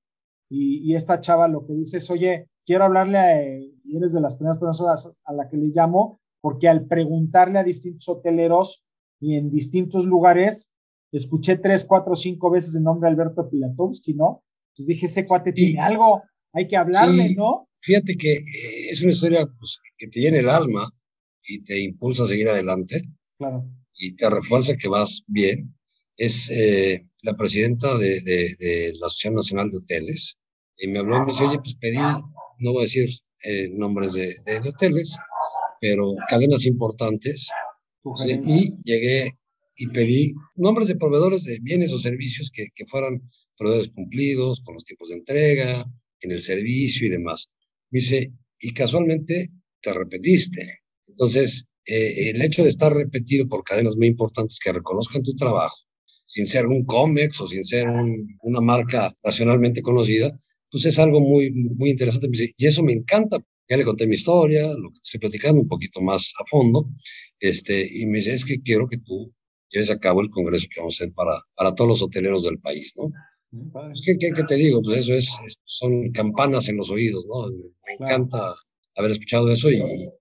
[0.51, 4.21] y, y esta chava lo que dice es, oye, quiero hablarle a, y eres de
[4.21, 8.85] las primeras personas a la que le llamo, porque al preguntarle a distintos hoteleros
[9.21, 10.71] y en distintos lugares,
[11.12, 14.44] escuché tres, cuatro, cinco veces el nombre Alberto Pilatowski, ¿no?
[14.71, 17.68] Entonces dije, ese cuate tiene algo, hay que hablarle, ¿no?
[17.81, 20.90] Fíjate que eh, es una historia pues, que te llena el alma
[21.47, 23.03] y te impulsa a seguir adelante.
[23.38, 23.64] Claro.
[23.94, 25.75] Y te refuerza que vas bien.
[26.16, 30.37] Es eh, la presidenta de, de, la Asociación Nacional de Hoteles.
[30.77, 33.09] Y me habló y me dice, oye, pues pedí, no voy a decir
[33.42, 35.16] eh, nombres de, de, hoteles,
[35.81, 37.49] pero cadenas importantes.
[38.47, 39.33] Y llegué
[39.79, 43.23] y pedí nombres de proveedores de bienes o servicios que, que fueran
[43.57, 45.87] proveedores cumplidos, con los tiempos de entrega,
[46.21, 47.51] en el servicio y demás.
[47.91, 49.49] Me dice, y casualmente
[49.81, 50.81] te repetiste.
[51.07, 55.77] Entonces, eh, el hecho de estar repetido por cadenas muy importantes que reconozcan tu trabajo,
[56.27, 57.87] sin ser un COMEX o sin ser
[58.43, 60.37] una marca nacionalmente conocida,
[60.71, 62.29] pues es algo muy, muy interesante.
[62.29, 63.38] Me dice, y eso me encanta.
[63.71, 66.91] Ya le conté mi historia, lo que estoy platicando un poquito más a fondo,
[67.38, 69.31] este, y me dice, es que quiero que tú
[69.71, 72.59] lleves a cabo el congreso que vamos a hacer para, para todos los hoteleros del
[72.59, 73.11] país, ¿no?
[73.51, 74.83] Pues, ¿qué, qué, te digo?
[74.83, 77.49] Pues eso es, son campanas en los oídos, ¿no?
[77.49, 78.55] Me encanta
[78.95, 79.81] haber escuchado eso y,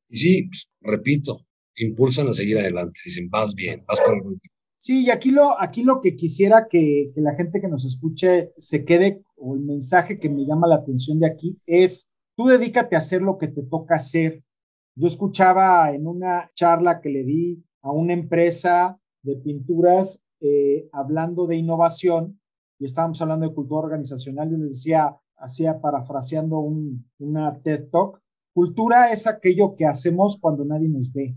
[0.09, 4.39] y sí, pues, repito, impulsan a seguir adelante, dicen, vas bien, vas por el
[4.79, 8.53] Sí, y aquí lo, aquí lo que quisiera que, que, la gente que nos escuche
[8.57, 12.95] se quede, o el mensaje que me llama la atención de aquí, es, tú dedícate
[12.95, 14.43] a hacer lo que te toca hacer.
[14.95, 21.47] Yo escuchaba en una charla que le di a una empresa de pinturas eh, hablando
[21.47, 22.39] de innovación
[22.79, 28.21] y estábamos hablando de cultura organizacional, yo les decía, hacía parafraseando un, una TED Talk,
[28.53, 31.35] cultura es aquello que hacemos cuando nadie nos ve.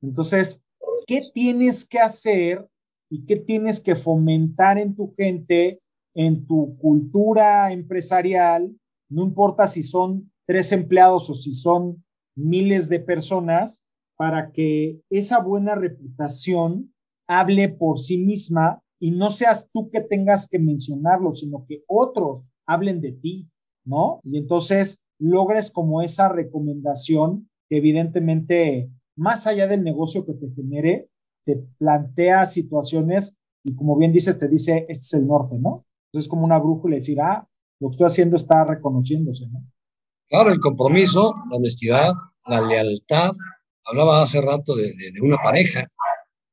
[0.00, 0.62] Entonces,
[1.06, 2.68] ¿qué tienes que hacer
[3.10, 5.80] y qué tienes que fomentar en tu gente,
[6.14, 8.76] en tu cultura empresarial,
[9.10, 12.04] no importa si son tres empleados o si son
[12.36, 13.84] miles de personas,
[14.16, 16.92] para que esa buena reputación
[17.28, 22.50] hable por sí misma y no seas tú que tengas que mencionarlo, sino que otros
[22.66, 23.48] hablen de ti,
[23.84, 24.20] ¿no?
[24.24, 31.08] Y entonces logres como esa recomendación que evidentemente, más allá del negocio que te genere,
[31.44, 35.84] te plantea situaciones y como bien dices, te dice, este es el norte, ¿no?
[36.06, 37.46] Entonces es como una brújula decir, ah,
[37.80, 39.64] lo que estoy haciendo está reconociéndose, ¿no?
[40.28, 42.12] Claro, el compromiso, la honestidad,
[42.46, 43.30] la lealtad.
[43.84, 45.88] Hablaba hace rato de, una pareja,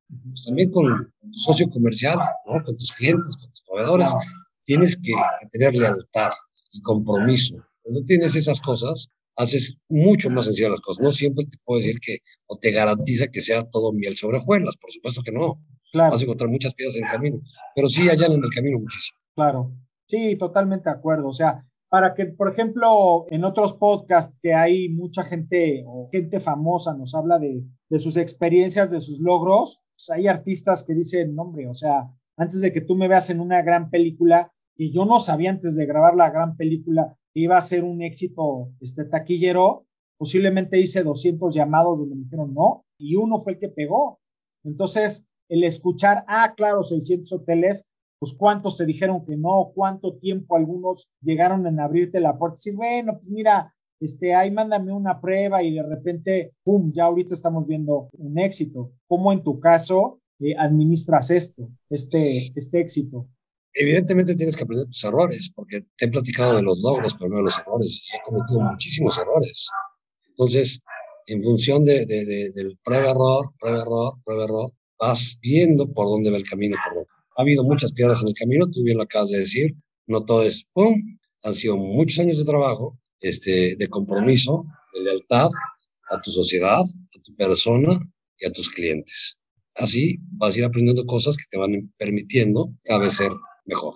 [0.08, 0.86] pues también con,
[1.22, 2.64] tu socio comercial, ¿no?
[2.64, 4.10] con tus clientes, con tus proveedores,
[4.64, 6.32] tienes que, que tener lealtad
[6.72, 7.56] y compromiso.
[7.82, 11.04] Cuando tienes esas cosas, haces mucho más sencillas las cosas.
[11.04, 14.76] No siempre te puedo decir que o te garantiza que sea todo miel sobre hojuelas,
[14.78, 15.62] por supuesto que no.
[15.92, 16.12] Claro.
[16.12, 17.40] Vas a encontrar muchas piedras en el camino,
[17.76, 19.18] pero sí allá en el camino muchísimo.
[19.34, 19.72] Claro,
[20.08, 21.28] sí, totalmente de acuerdo.
[21.28, 26.40] O sea, para que, por ejemplo, en otros podcasts que hay mucha gente o gente
[26.40, 31.38] famosa nos habla de, de sus experiencias, de sus logros, pues hay artistas que dicen,
[31.40, 35.06] hombre, o sea, antes de que tú me veas en una gran película, y yo
[35.06, 39.86] no sabía antes de grabar la gran película iba a ser un éxito este taquillero,
[40.18, 44.20] posiblemente hice 200 llamados donde me dijeron no, y uno fue el que pegó.
[44.64, 47.86] Entonces, el escuchar, ah, claro, 600 hoteles,
[48.20, 52.76] pues cuántos te dijeron que no, cuánto tiempo algunos llegaron en abrirte la puerta, decir,
[52.76, 57.66] bueno, pues mira, este, ahí mándame una prueba y de repente, pum, ya ahorita estamos
[57.68, 58.94] viendo un éxito.
[59.08, 63.28] ¿Cómo en tu caso eh, administras esto, este, este éxito?
[63.76, 67.38] evidentemente tienes que aprender tus errores, porque te he platicado de los logros, pero no
[67.38, 68.08] de los errores.
[68.14, 69.70] He cometido muchísimos errores.
[70.30, 70.82] Entonces,
[71.28, 76.78] en función de, del prueba-error, prueba-error, prueba-error, vas viendo por dónde va el camino.
[77.38, 79.76] Ha habido muchas piedras en el camino, tú bien lo acabas de decir,
[80.08, 80.96] no todo es ¡pum!
[81.44, 85.50] Han sido muchos años de trabajo, este, de compromiso, de lealtad
[86.12, 88.00] a tu sociedad, a tu persona
[88.38, 89.38] y a tus clientes.
[89.74, 93.32] Así vas a ir aprendiendo cosas que te van permitiendo cada vez ser
[93.66, 93.96] mejor.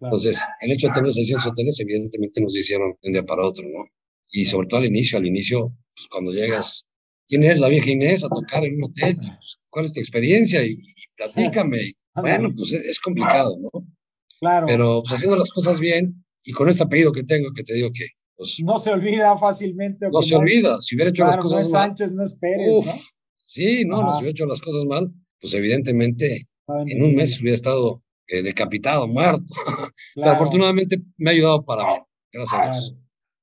[0.00, 3.64] Entonces, el hecho de tener 600 hoteles, evidentemente nos hicieron de un día para otro,
[3.64, 3.86] ¿no?
[4.30, 6.84] Y sobre todo al inicio, al inicio, pues cuando llegas,
[7.26, 9.16] ¿quién es la vieja Inés a tocar en un hotel?
[9.16, 10.64] Pues, ¿Cuál es tu experiencia?
[10.64, 10.76] Y,
[11.16, 11.94] platícame.
[12.14, 13.70] bueno, pues es, complicado, ¿no?
[14.38, 14.66] Claro.
[14.68, 17.90] Pero pues haciendo las cosas bien y con este apellido que tengo, que te digo
[17.92, 18.06] que.
[18.38, 20.08] Pues, no se olvida fácilmente.
[20.10, 20.80] No se olvida.
[20.80, 21.88] Si hubiera hecho las cosas no mal.
[21.88, 22.68] Sánchez, no esperes.
[22.70, 22.86] Uf,
[23.48, 27.56] Sí, no, no, si hubiera hecho las cosas mal, pues evidentemente en un mes hubiera
[27.56, 29.54] estado eh, decapitado, muerto.
[30.14, 32.02] Pero afortunadamente me ha ayudado para bien.
[32.30, 32.96] Gracias a Dios.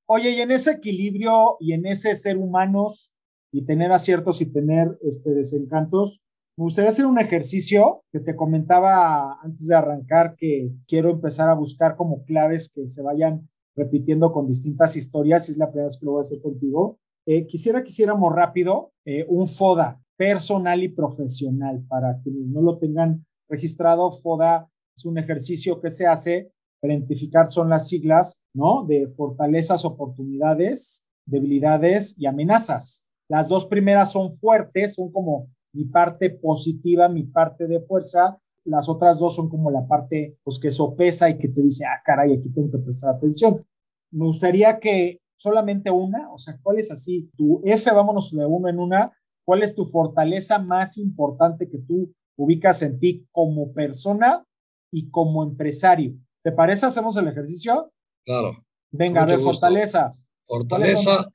[0.05, 3.12] Oye, y en ese equilibrio y en ese ser humanos
[3.51, 6.21] y tener aciertos y tener este, desencantos,
[6.55, 11.55] me gustaría hacer un ejercicio que te comentaba antes de arrancar que quiero empezar a
[11.55, 15.97] buscar como claves que se vayan repitiendo con distintas historias, y es la primera vez
[15.99, 16.99] que lo voy a hacer contigo.
[17.25, 22.77] Eh, quisiera que hiciéramos rápido eh, un FODA personal y profesional para quienes no lo
[22.77, 24.11] tengan registrado.
[24.11, 28.85] FODA es un ejercicio que se hace identificar, son las siglas, ¿no?
[28.85, 33.07] De fortalezas, oportunidades, debilidades y amenazas.
[33.27, 38.38] Las dos primeras son fuertes, son como mi parte positiva, mi parte de fuerza.
[38.65, 42.01] Las otras dos son como la parte, pues, que sopesa y que te dice, ah,
[42.04, 43.65] caray, aquí tengo que prestar atención.
[44.12, 47.30] Me gustaría que solamente una, o sea, ¿cuál es así?
[47.38, 49.12] Tu F, vámonos de uno en una,
[49.45, 54.45] ¿cuál es tu fortaleza más importante que tú ubicas en ti como persona
[54.91, 56.15] y como empresario.
[56.43, 56.86] ¿Te parece?
[56.86, 57.91] ¿Hacemos el ejercicio?
[58.25, 58.63] Claro.
[58.91, 60.28] Venga, a ver, fortalezas.
[60.45, 61.28] Fortaleza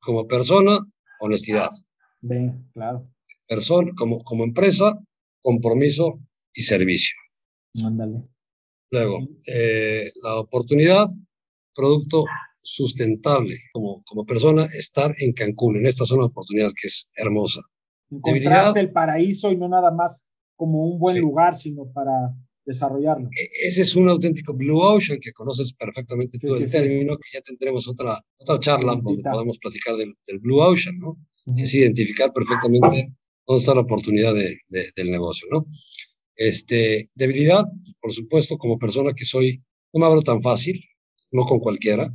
[0.00, 0.78] como persona,
[1.20, 1.70] honestidad.
[2.20, 3.08] Venga, claro.
[3.46, 4.98] Persona, como, como empresa,
[5.40, 6.20] compromiso
[6.54, 7.16] y servicio.
[7.84, 8.22] Ándale.
[8.90, 11.08] Luego, eh, la oportunidad,
[11.74, 12.24] producto
[12.60, 13.58] sustentable.
[13.72, 17.60] Como, como persona, estar en Cancún, en esta zona de oportunidad que es hermosa.
[18.10, 22.34] Encontraste el paraíso y no nada más como un buen lugar, sino para
[22.64, 23.28] desarrollarlo.
[23.28, 27.40] E, ese es un auténtico Blue Ocean que conoces perfectamente todo el término, que ya
[27.40, 31.18] tendremos otra, otra charla donde podamos platicar del, Blue Ocean, ¿no?
[31.56, 33.12] Es identificar perfectamente
[33.46, 35.66] dónde está la oportunidad de, del negocio, ¿no?
[36.36, 37.64] Este, debilidad,
[38.00, 40.82] por supuesto, como persona que soy, no me abro tan fácil,
[41.30, 42.12] no con cualquiera,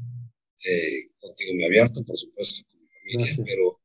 [0.66, 3.80] eh, contigo me abierto, por supuesto, con mi familia, pero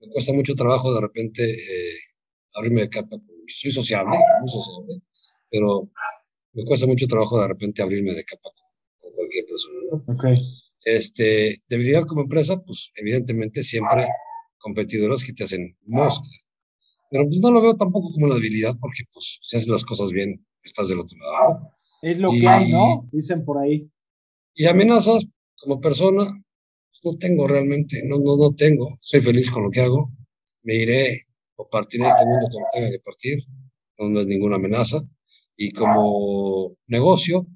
[0.00, 1.98] me cuesta mucho trabajo de repente eh,
[2.54, 3.16] abrirme de capa,
[3.46, 5.02] soy sociable, muy sociable,
[5.50, 5.90] pero
[6.52, 8.50] me cuesta mucho trabajo de repente abrirme de capa
[9.00, 9.78] con, cualquier persona.
[9.90, 10.14] ¿no?
[10.14, 10.36] Okay.
[10.84, 14.06] Este, debilidad como empresa, pues evidentemente siempre
[14.58, 16.26] competidores que te hacen mosca.
[17.14, 20.10] Pero pues no lo veo tampoco como una debilidad porque pues si haces las cosas
[20.10, 21.70] bien, estás del otro lado.
[22.02, 23.02] Es lo que hay, ¿no?
[23.12, 23.88] Dicen por ahí.
[24.52, 25.24] Y amenazas
[25.54, 26.24] como persona,
[27.04, 28.98] no tengo realmente, no, no, no tengo.
[29.00, 30.10] Soy feliz con lo que hago.
[30.64, 33.44] Me iré o partiré de este mundo cuando tenga que partir.
[33.96, 35.00] No, no es ninguna amenaza.
[35.56, 37.46] Y como negocio,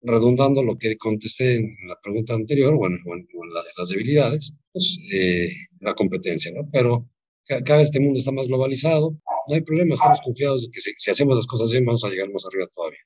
[0.00, 3.28] redundando lo que contesté en la pregunta anterior, bueno, en,
[3.76, 6.66] las debilidades, pues eh, la competencia, ¿no?
[6.72, 7.10] Pero
[7.46, 9.16] cada vez este mundo está más globalizado,
[9.48, 12.30] no hay problema, estamos confiados de que si, hacemos las cosas bien vamos a llegar
[12.30, 13.00] más arriba todavía.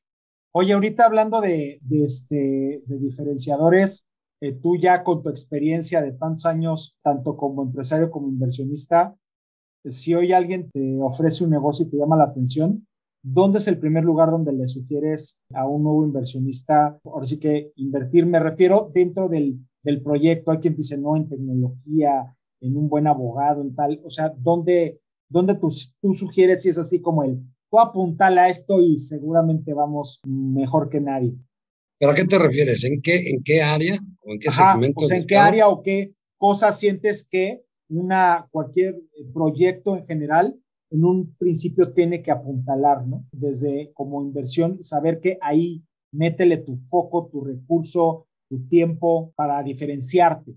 [0.53, 4.07] Oye, ahorita hablando de, este, de diferenciadores,
[4.40, 9.16] eh, tú ya con tu experiencia de tantos años, tanto como empresario como inversionista,
[9.85, 12.87] si hoy alguien te ofrece un negocio y te llama la atención,
[13.22, 16.99] ¿dónde es el primer lugar donde le sugieres a un nuevo inversionista?
[17.05, 20.51] Ahora sí que invertir, me refiero dentro del, del proyecto.
[20.51, 24.01] Hay quien dice no en tecnología, en un buen abogado, en tal.
[24.05, 25.69] O sea, ¿dónde, dónde tú,
[26.01, 27.40] tú sugieres si es así como el,
[27.71, 31.35] tú apuntala a esto y seguramente vamos mejor que nadie?
[31.99, 32.85] ¿Pero a qué te refieres?
[32.85, 34.95] ¿En qué, en qué área o en qué segmento?
[34.97, 39.01] Pues en qué área o qué cosas sientes que una, cualquier
[39.33, 40.57] proyecto en general
[40.90, 43.27] en un principio tiene que apuntalar, ¿no?
[43.33, 50.55] Desde como inversión, saber que ahí métele tu foco, tu recurso, tu tiempo para diferenciarte.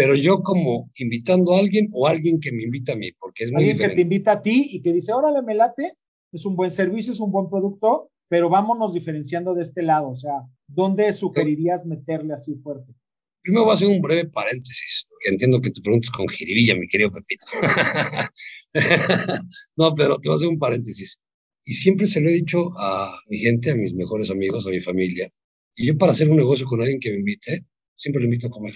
[0.00, 3.52] Pero yo como invitando a alguien o alguien que me invita a mí, porque es
[3.52, 5.92] muy Alguien que te invita a ti y que dice, órale, me late,
[6.32, 10.08] es un buen servicio, es un buen producto, pero vámonos diferenciando de este lado.
[10.08, 10.32] O sea,
[10.66, 12.94] ¿dónde sugerirías meterle así fuerte?
[13.42, 16.88] Primero voy a hacer un breve paréntesis, porque entiendo que te preguntas con jiribilla, mi
[16.88, 17.44] querido Pepito.
[19.76, 21.20] no, pero te voy a hacer un paréntesis.
[21.62, 24.80] Y siempre se lo he dicho a mi gente, a mis mejores amigos, a mi
[24.80, 25.28] familia.
[25.74, 28.50] Y yo para hacer un negocio con alguien que me invite, siempre le invito a
[28.50, 28.72] comer.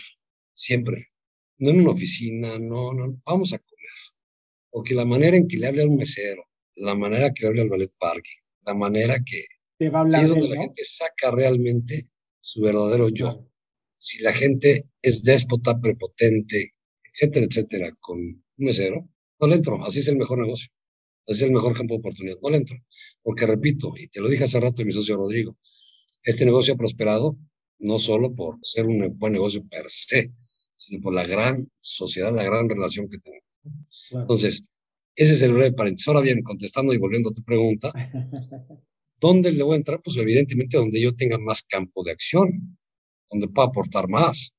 [0.53, 1.14] Siempre.
[1.65, 3.89] No en una oficina, no, no, vamos a comer.
[4.71, 7.63] Porque la manera en que le hable a un mesero, la manera que le hable
[7.63, 8.33] al ballet parque,
[8.67, 9.47] la manera que
[9.79, 12.09] Te va a hablar es donde la gente saca realmente
[12.41, 13.49] su verdadero yo
[14.05, 16.75] si la gente es déspota, prepotente,
[17.11, 19.09] etcétera, etcétera, con un mesero,
[19.41, 19.83] no le entro.
[19.83, 20.69] Así es el mejor negocio.
[21.27, 22.37] Así es el mejor campo de oportunidad.
[22.43, 22.77] No le entro.
[23.23, 25.57] Porque repito, y te lo dije hace rato mi socio Rodrigo,
[26.23, 27.39] este negocio ha prosperado
[27.79, 30.33] no solo por ser un buen negocio per se,
[30.77, 33.45] sino por la gran sociedad, la gran relación que tenemos.
[34.11, 34.69] Entonces,
[35.17, 36.09] ese es el breve paréntesis.
[36.09, 37.93] Ahora bien, contestando y volviendo a tu pregunta,
[39.21, 40.01] ¿dónde le voy a entrar?
[40.03, 42.77] Pues evidentemente donde yo tenga más campo de acción
[43.31, 44.55] donde puedo aportar más.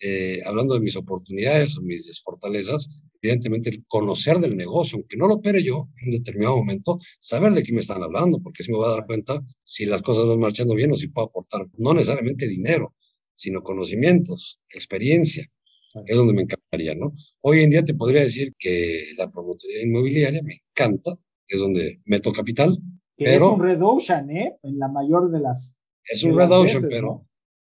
[0.00, 2.88] Eh, hablando de mis oportunidades o mis desfortalezas,
[3.22, 7.52] evidentemente el conocer del negocio, aunque no lo opere yo en un determinado momento, saber
[7.52, 10.26] de qué me están hablando, porque si me voy a dar cuenta si las cosas
[10.26, 12.94] van marchando bien o si puedo aportar no necesariamente dinero,
[13.34, 15.48] sino conocimientos, experiencia,
[16.06, 17.14] es donde me encantaría, ¿no?
[17.40, 21.14] Hoy en día te podría decir que la promotoría inmobiliaria me encanta,
[21.46, 22.76] es donde meto capital.
[23.16, 24.56] pero es un red ocean, ¿eh?
[24.62, 25.76] En la mayor de las.
[26.04, 27.26] Es un red ocean, pero,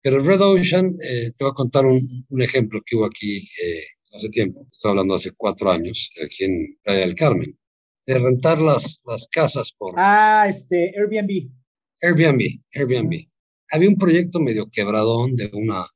[0.03, 3.49] pero el Red Ocean, eh, te voy a contar un, un ejemplo que hubo aquí
[3.63, 7.59] eh, hace tiempo, estoy hablando hace cuatro años, aquí en Playa del Carmen,
[8.07, 9.95] de rentar las, las casas por...
[9.97, 11.51] Ah, este, Airbnb.
[12.01, 12.41] Airbnb,
[12.75, 13.29] Airbnb.
[13.71, 15.87] Había un proyecto medio quebradón de una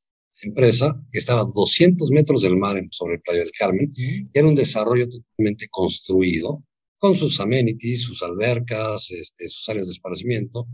[0.43, 3.93] empresa que estaba a 200 metros del mar sobre Playa del Carmen,
[4.33, 6.63] era un desarrollo totalmente construido,
[6.99, 10.67] con sus amenities, sus albercas, este, sus áreas de esparcimiento,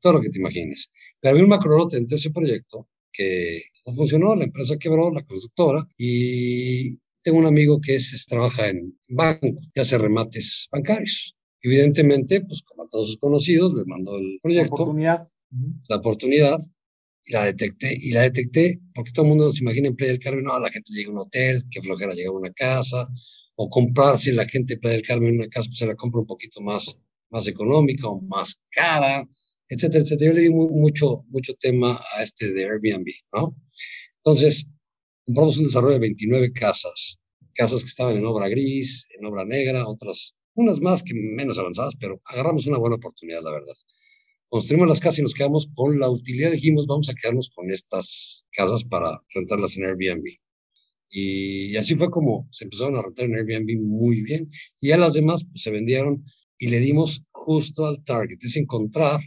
[0.00, 0.90] todo lo que te imagines.
[1.20, 5.22] Pero había un macrolote dentro de ese proyecto que no funcionó, la empresa quebró, la
[5.22, 11.36] constructora, y tengo un amigo que es, trabaja en banco y hace remates bancarios.
[11.62, 14.74] Evidentemente, pues como a todos sus conocidos, les mandó el proyecto.
[14.74, 15.28] Oportunidad.
[15.88, 16.58] La oportunidad,
[17.24, 20.20] y la detecté, y la detecté porque todo el mundo se imagina en Playa del
[20.20, 23.08] Carmen, no, la gente llega a un hotel, que flojera llega a una casa,
[23.56, 26.26] o comprarse la gente en Playa del Carmen una casa, pues se la compra un
[26.26, 26.96] poquito más,
[27.30, 29.26] más económica o más cara,
[29.68, 30.30] etcétera, etcétera.
[30.30, 33.56] Yo le di mucho, mucho tema a este de Airbnb, ¿no?
[34.16, 34.66] Entonces,
[35.24, 37.18] compramos un desarrollo de 29 casas,
[37.54, 41.94] casas que estaban en obra gris, en obra negra, otras, unas más que menos avanzadas,
[42.00, 43.74] pero agarramos una buena oportunidad, la verdad.
[44.50, 48.44] Construimos las casas y nos quedamos con la utilidad, dijimos, vamos a quedarnos con estas
[48.52, 50.26] casas para rentarlas en Airbnb.
[51.08, 54.50] Y así fue como se empezaron a rentar en Airbnb muy bien.
[54.80, 56.24] Y ya las demás pues, se vendieron
[56.58, 59.20] y le dimos justo al target, es encontrar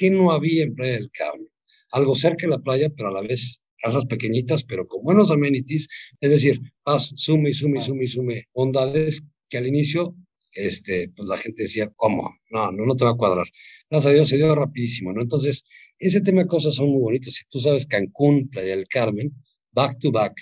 [0.00, 1.50] ¿Qué no había en Playa del Carmen?
[1.92, 5.88] Algo cerca de la playa, pero a la vez casas pequeñitas, pero con buenos amenities,
[6.22, 10.16] es decir, vas, sume y sume y sume y sume bondades que al inicio
[10.52, 12.34] este, pues la gente decía, ¿cómo?
[12.50, 13.46] No, no, no te va a cuadrar.
[13.88, 15.22] Gracias a Dios se dio rapidísimo, ¿no?
[15.22, 15.64] Entonces,
[15.98, 17.34] ese tema de cosas son muy bonitos.
[17.34, 19.32] Si tú sabes, Cancún, Playa del Carmen,
[19.72, 20.34] back to back,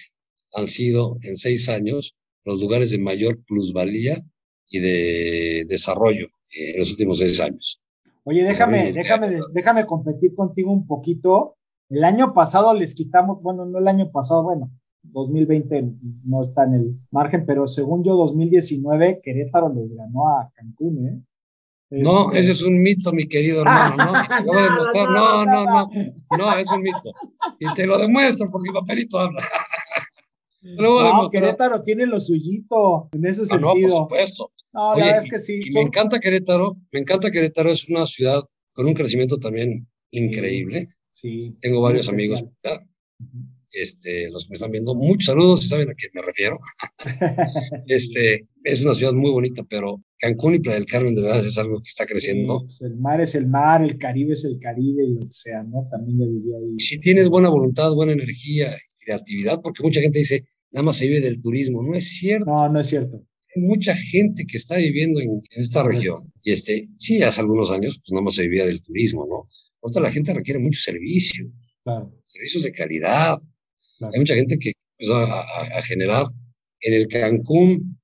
[0.54, 4.22] han sido en seis años los lugares de mayor plusvalía
[4.70, 7.80] y de desarrollo en los últimos seis años.
[8.24, 11.56] Oye, déjame, déjame, déjame competir contigo un poquito.
[11.88, 14.70] El año pasado les quitamos, bueno, no el año pasado, bueno,
[15.02, 15.92] 2020
[16.24, 21.22] no está en el margen, pero según yo, 2019, Querétaro les ganó a Cancún, ¿eh?
[21.90, 23.96] No, ese es un mito, mi querido hermano,
[24.44, 24.52] ¿no?
[24.52, 25.90] No, no, no,
[26.36, 27.12] no, es un mito.
[27.58, 29.42] Y te lo demuestro porque el papelito habla.
[30.62, 33.70] no, Querétaro tiene lo suyito en ese sentido.
[33.70, 34.52] Ah, no, por supuesto.
[34.72, 35.60] No, la verdad es que sí.
[35.72, 38.42] Me encanta Querétaro, me encanta Querétaro, es una ciudad
[38.74, 40.88] con un crecimiento también increíble.
[41.12, 41.56] Sí.
[41.60, 42.44] Tengo varios amigos
[43.72, 46.58] este, los que me están viendo, muchos saludos, si saben a qué me refiero.
[47.86, 51.58] este, es una ciudad muy bonita, pero Cancún y Playa del Carmen de verdad es
[51.58, 52.62] algo que está creciendo.
[52.62, 55.62] Pues el mar es el mar, el Caribe es el Caribe y lo que sea,
[55.62, 55.88] ¿no?
[55.90, 56.78] También ya vivía ahí.
[56.78, 61.20] si tienes buena voluntad, buena energía, creatividad, porque mucha gente dice, nada más se vive
[61.20, 62.46] del turismo, no es cierto.
[62.46, 63.24] No, no es cierto.
[63.54, 66.32] Hay mucha gente que está viviendo en, esta región.
[66.42, 69.48] Y este, sí, hace algunos años, pues nada más se vivía del turismo, ¿no?
[69.82, 71.48] Ahorita la gente requiere muchos servicios,
[72.26, 73.38] servicios de calidad,
[74.00, 76.26] hay mucha gente que empezó a, generar
[76.80, 77.98] en el Cancún,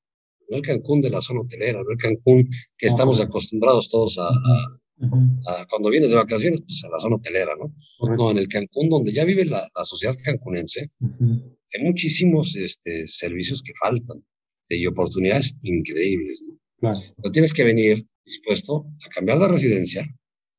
[0.48, 4.28] no el Cancún de la zona hotelera, no el Cancún que estamos acostumbrados todos a,
[5.68, 7.74] cuando vienes de vacaciones, pues a la zona hotelera, ¿no?
[8.16, 13.72] No, en el Cancún, donde ya vive la, sociedad cancunense, hay muchísimos este, servicios que
[13.80, 14.24] faltan
[14.68, 16.58] y oportunidades increíbles, ¿no?
[16.78, 16.98] Claro.
[17.16, 20.06] Pero tienes que venir dispuesto a cambiar de residencia,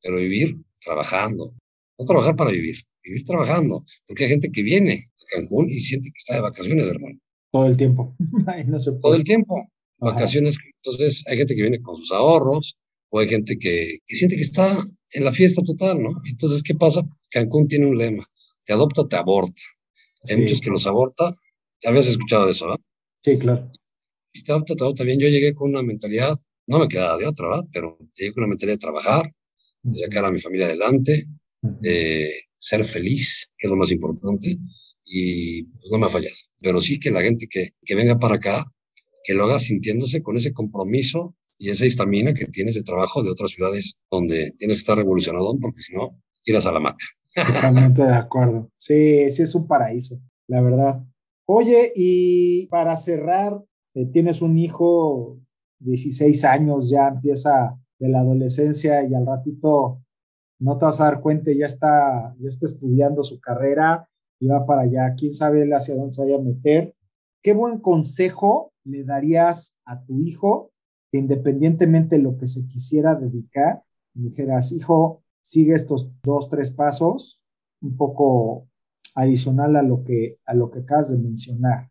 [0.02, 1.52] pero vivir trabajando.
[1.98, 6.18] No trabajar para vivir, vivir trabajando, porque hay gente que viene Cancún y siente que
[6.18, 7.20] está de vacaciones, hermano.
[7.52, 8.16] Todo el tiempo.
[9.02, 9.70] Todo el tiempo.
[9.98, 10.58] Vacaciones.
[10.84, 12.78] Entonces, hay gente que viene con sus ahorros,
[13.10, 14.78] o hay gente que, siente que está
[15.12, 16.22] en la fiesta total, ¿no?
[16.30, 17.02] Entonces, ¿qué pasa?
[17.30, 18.26] Cancún tiene un lema:
[18.66, 19.62] te adopta, te aborta.
[20.30, 21.34] Hay muchos que los aborta.
[21.80, 22.82] Te habías escuchado de eso, ¿verdad?
[23.24, 23.72] Sí, claro.
[24.34, 25.20] Si te adopta, te adopta bien.
[25.20, 27.66] Yo llegué con una mentalidad, no me quedaba de otra, ¿verdad?
[27.72, 29.32] Pero llegué con una mentalidad de trabajar,
[29.84, 31.26] de sacar a mi familia adelante,
[31.62, 34.58] de ser feliz, que es lo más importante
[35.06, 36.36] y pues, no me ha fallado.
[36.60, 38.66] Pero sí que la gente que, que venga para acá,
[39.24, 43.30] que lo haga sintiéndose con ese compromiso y esa histamina que tienes de trabajo de
[43.30, 47.06] otras ciudades donde tienes que estar revolucionado, porque si no, tiras a la maca.
[47.36, 48.72] Totalmente de acuerdo.
[48.78, 51.04] Sí, sí es un paraíso, la verdad.
[51.46, 55.40] Oye, y para cerrar, eh, tienes un hijo,
[55.80, 60.02] 16 años, ya empieza de la adolescencia y al ratito
[60.60, 64.08] no te vas a dar cuenta, ya está, ya está estudiando su carrera
[64.44, 65.16] va para allá.
[65.18, 66.96] ¿Quién sabe hacia dónde se vaya a meter?
[67.42, 70.72] ¿Qué buen consejo le darías a tu hijo
[71.12, 73.84] que independientemente de lo que se quisiera dedicar,
[74.14, 77.42] dijeras, hijo, sigue estos dos, tres pasos,
[77.82, 78.68] un poco
[79.14, 81.90] adicional a lo que, a lo que acabas de mencionar?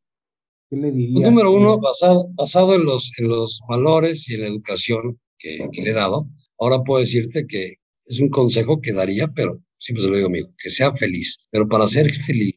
[0.68, 1.22] ¿Qué le dirías?
[1.22, 5.68] Pues, número uno, basado, basado en, los, en los valores y en la educación que,
[5.72, 6.28] que le he dado,
[6.58, 7.76] ahora puedo decirte que
[8.06, 11.38] es un consejo que daría, pero siempre se lo digo amigo, que sea feliz.
[11.50, 12.54] Pero para ser feliz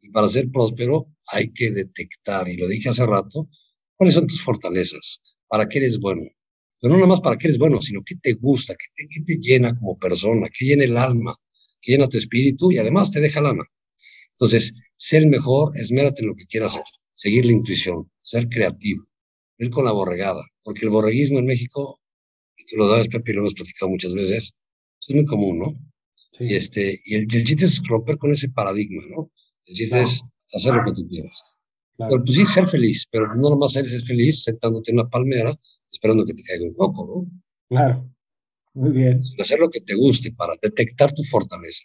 [0.00, 3.48] y para ser próspero hay que detectar, y lo dije hace rato,
[3.96, 6.22] cuáles son tus fortalezas, para qué eres bueno.
[6.80, 9.36] Pero no nada más para qué eres bueno, sino qué te gusta, qué te, te
[9.40, 11.34] llena como persona, qué llena el alma,
[11.82, 13.64] qué llena tu espíritu y además te deja lana.
[14.30, 19.04] Entonces, ser mejor, esmérate en lo que quieras hacer, seguir la intuición, ser creativo,
[19.58, 22.00] ir con la borregada, porque el borreguismo en México,
[22.56, 24.54] y tú lo sabes, Pepe, y lo hemos platicado muchas veces,
[25.00, 25.89] es muy común, ¿no?
[26.38, 29.30] Y, este, y el, chiste es romper con ese paradigma, ¿no?
[29.66, 30.22] El chiste es
[30.52, 31.42] hacer lo que tú quieras.
[31.96, 35.52] Pero pues sí, ser feliz, pero no nomás eres ser feliz sentándote en una palmera
[35.90, 37.30] esperando que te caiga un coco, ¿no?
[37.68, 38.08] Claro,
[38.72, 39.20] muy bien.
[39.38, 41.84] Hacer lo que te guste para detectar tu fortaleza.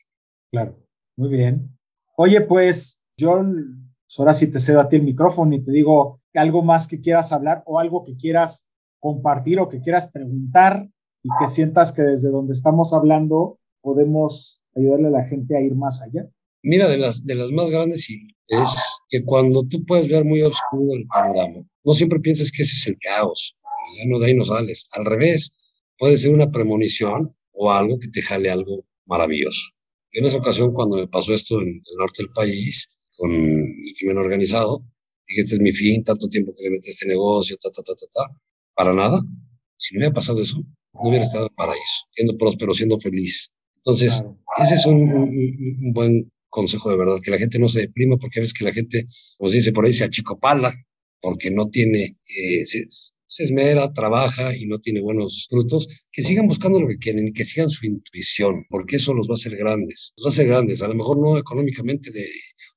[0.52, 0.80] Claro,
[1.18, 1.78] muy bien.
[2.16, 6.62] Oye, pues, John, ahora sí te cedo a ti el micrófono y te digo algo
[6.62, 8.66] más que quieras hablar o algo que quieras
[9.00, 10.89] compartir o que quieras preguntar
[11.24, 15.75] y que sientas que desde donde estamos hablando podemos ayudarle a la gente a ir
[15.75, 16.27] más allá?
[16.63, 18.09] Mira, de las, de las más grandes
[18.47, 18.69] es
[19.09, 22.88] que cuando tú puedes ver muy oscuro el panorama, no siempre pienses que ese es
[22.88, 23.55] el caos,
[23.97, 24.88] ya no de ahí no sales.
[24.91, 25.51] Al revés,
[25.99, 29.69] puede ser una premonición o algo que te jale algo maravilloso.
[30.11, 34.17] En esa ocasión, cuando me pasó esto en el norte del país, con el crimen
[34.17, 34.83] organizado,
[35.27, 37.83] dije, este es mi fin, tanto tiempo que le metí a este negocio, ta, ta,
[37.83, 38.41] ta, ta, ta,
[38.73, 39.21] para nada.
[39.77, 40.57] Si no hubiera pasado eso,
[40.93, 43.51] no hubiera estado en el paraíso, siendo próspero, siendo feliz,
[43.86, 44.23] entonces,
[44.57, 48.51] ese es un, buen consejo de verdad, que la gente no se deprima porque ves
[48.51, 49.05] que la gente,
[49.38, 50.73] como se dice por ahí, se achicopala
[51.21, 52.88] porque no tiene, eh, se,
[53.43, 57.45] esmera, trabaja y no tiene buenos frutos, que sigan buscando lo que quieren y que
[57.45, 60.81] sigan su intuición, porque eso los va a hacer grandes, los va a hacer grandes,
[60.81, 62.27] a lo mejor no económicamente de,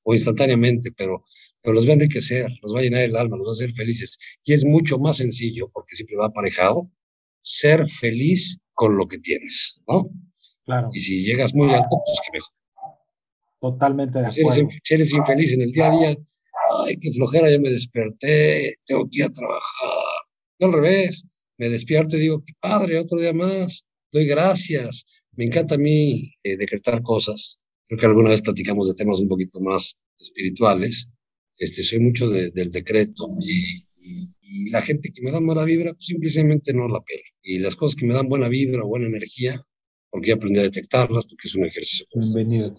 [0.03, 1.23] o instantáneamente, pero
[1.61, 3.73] pero los va a enriquecer, los va a llenar el alma, los va a hacer
[3.73, 4.17] felices.
[4.45, 6.89] Y es mucho más sencillo, porque siempre va aparejado,
[7.41, 10.09] ser feliz con lo que tienes, ¿no?
[10.69, 10.91] Claro.
[10.93, 12.53] Y si llegas muy alto, pues que mejor.
[13.59, 14.69] Totalmente de acuerdo.
[14.83, 16.17] Si eres, infeliz en el día a día,
[16.85, 20.21] ay, qué flojera, ya me desperté, tengo que ir a trabajar.
[20.59, 21.25] Yo al revés,
[21.57, 25.07] me despierto y digo, qué padre, otro día más, doy gracias.
[25.31, 27.59] Me encanta a mí eh, decretar cosas.
[27.87, 31.07] Creo que alguna vez platicamos de temas un poquito más espirituales.
[31.57, 33.89] Este, soy mucho del decreto y,
[34.71, 37.23] la gente que me da mala vibra, pues simplemente no la pelo.
[37.41, 39.63] Y las cosas que me dan buena vibra o buena energía,
[40.09, 42.05] porque aprendí a detectarlas, porque es un ejercicio.
[42.13, 42.73] Bienvenido.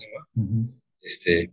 [1.00, 1.52] Este,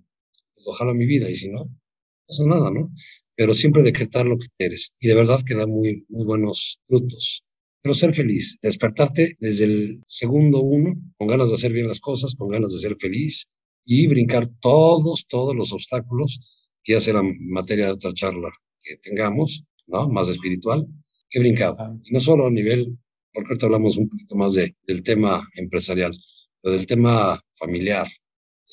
[0.54, 1.80] pues ojalá mi vida, y si no, no
[2.28, 2.92] pasa nada, ¿no?
[3.36, 4.92] Pero siempre decretar lo que quieres.
[5.00, 7.44] Y de verdad que da muy, muy buenos frutos.
[7.82, 12.34] Pero ser feliz, despertarte desde el segundo uno, con ganas de hacer bien las cosas,
[12.36, 13.48] con ganas de ser feliz
[13.86, 16.40] y brincar todos, todos los obstáculos
[16.84, 18.50] que ya será materia de otra charla
[18.82, 20.10] que tengamos, ¿no?
[20.10, 20.88] Más espiritual,
[21.30, 22.00] que brincado.
[22.04, 22.98] Y no solo a nivel
[23.38, 26.12] porque ahorita hablamos un poquito más de, del tema empresarial,
[26.60, 28.08] pero del tema familiar.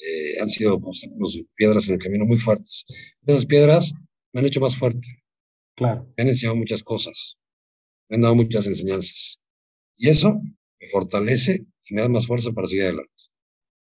[0.02, 0.80] Eh, han sido
[1.54, 2.86] piedras en el camino muy fuertes.
[3.26, 3.92] Esas piedras
[4.32, 5.06] me han hecho más fuerte.
[5.76, 6.10] Claro.
[6.16, 7.36] Me han enseñado muchas cosas.
[8.08, 9.38] Me han dado muchas enseñanzas.
[9.96, 13.12] Y eso me fortalece y me da más fuerza para seguir adelante.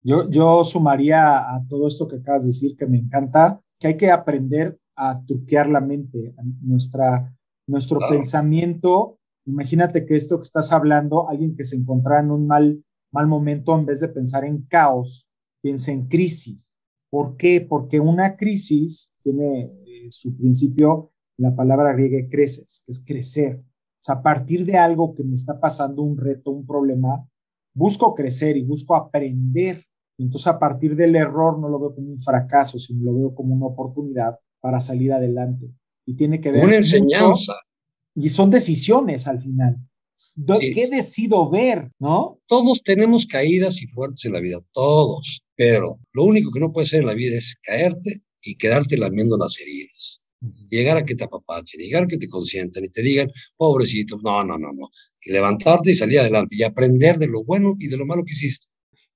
[0.03, 3.97] Yo, yo sumaría a todo esto que acabas de decir, que me encanta, que hay
[3.99, 11.29] que aprender a truquear la mente, nuestra, nuestro pensamiento Imagínate que esto que estás hablando,
[11.29, 15.29] alguien que se encontrara en un mal, mal momento, en vez de pensar en caos,
[15.61, 16.79] piensa en crisis.
[17.11, 17.67] ¿Por qué?
[17.69, 23.57] Porque una crisis tiene eh, su principio, la palabra griega creces, que es crecer.
[23.57, 27.29] O sea, a partir de algo que me está pasando, un reto, un problema,
[27.75, 29.85] busco crecer y busco aprender.
[30.19, 33.55] Entonces, a partir del error no lo veo como un fracaso, sino lo veo como
[33.55, 35.67] una oportunidad para salir adelante.
[36.07, 36.65] Y tiene que ver.
[36.65, 37.55] Una enseñanza
[38.15, 39.77] y son decisiones al final.
[40.75, 41.91] ¿Qué decido ver?
[41.99, 42.39] ¿No?
[42.47, 45.43] Todos tenemos caídas y fuertes en la vida, todos.
[45.57, 49.37] Pero lo único que no puede ser en la vida es caerte y quedarte lamiendo
[49.37, 50.21] las heridas.
[50.71, 54.45] Llegar a que te apapachen, llegar a que te consientan y te digan, pobrecito, no,
[54.45, 54.89] no, no, no.
[55.21, 58.33] Que levantarte y salir adelante y aprender de lo bueno y de lo malo que
[58.33, 58.67] hiciste.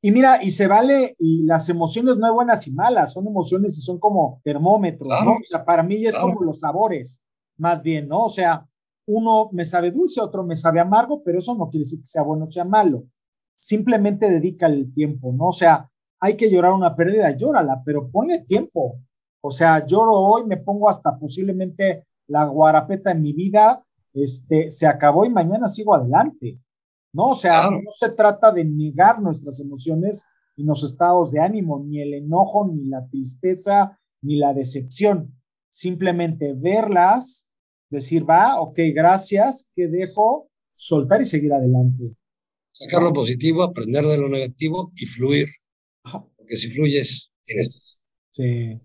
[0.02, 3.76] Y mira, y se vale, y las emociones no hay buenas y malas, son emociones
[3.76, 5.32] y son como termómetros, ¿no?
[5.32, 7.22] O sea, para mí es como los sabores,
[7.56, 8.24] más bien, ¿no?
[8.24, 8.68] O sea,
[9.06, 12.22] uno me sabe dulce, otro me sabe amargo, pero eso no quiere decir que sea
[12.22, 13.04] bueno o sea malo.
[13.58, 15.48] Simplemente dedica el tiempo, ¿no?
[15.48, 15.88] O sea,
[16.20, 19.00] hay que llorar una pérdida, llórala, pero ponle tiempo.
[19.40, 24.86] O sea, lloro hoy, me pongo hasta posiblemente la guarapeta en mi vida, este, se
[24.86, 26.60] acabó y mañana sigo adelante.
[27.12, 27.30] ¿No?
[27.30, 30.26] O sea, no se trata de negar nuestras emociones
[30.56, 35.34] y nuestros estados de ánimo, ni el enojo, ni la tristeza, ni la decepción.
[35.70, 37.48] Simplemente verlas,
[37.90, 42.12] decir, va, ok, gracias, que dejo, soltar y seguir adelante.
[42.72, 45.48] Sacar lo positivo, aprender de lo negativo y fluir.
[46.36, 47.82] Porque si fluyes, tienes todo.
[48.30, 48.80] Sí.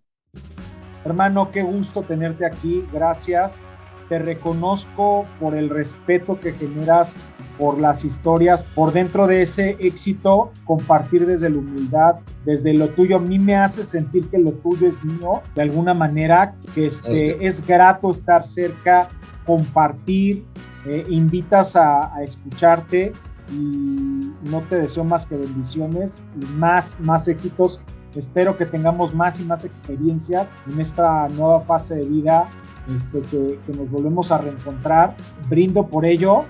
[1.04, 2.84] Hermano, qué gusto tenerte aquí.
[2.94, 3.62] Gracias.
[4.08, 7.16] Te reconozco por el respeto que generas
[7.62, 13.18] por las historias, por dentro de ese éxito, compartir desde la humildad, desde lo tuyo.
[13.18, 17.46] A mí me hace sentir que lo tuyo es mío, de alguna manera, que este,
[17.46, 19.10] es grato estar cerca,
[19.46, 20.44] compartir,
[20.88, 23.14] eh, invitas a, a, escucharte
[23.52, 27.84] y no te deseo más que bendiciones y más, más éxitos.
[28.16, 32.50] Espero que tengamos más y más experiencias en esta nueva fase de vida,
[32.98, 35.16] este, que, que nos volvemos a reencontrar.
[35.48, 36.46] Brindo por ello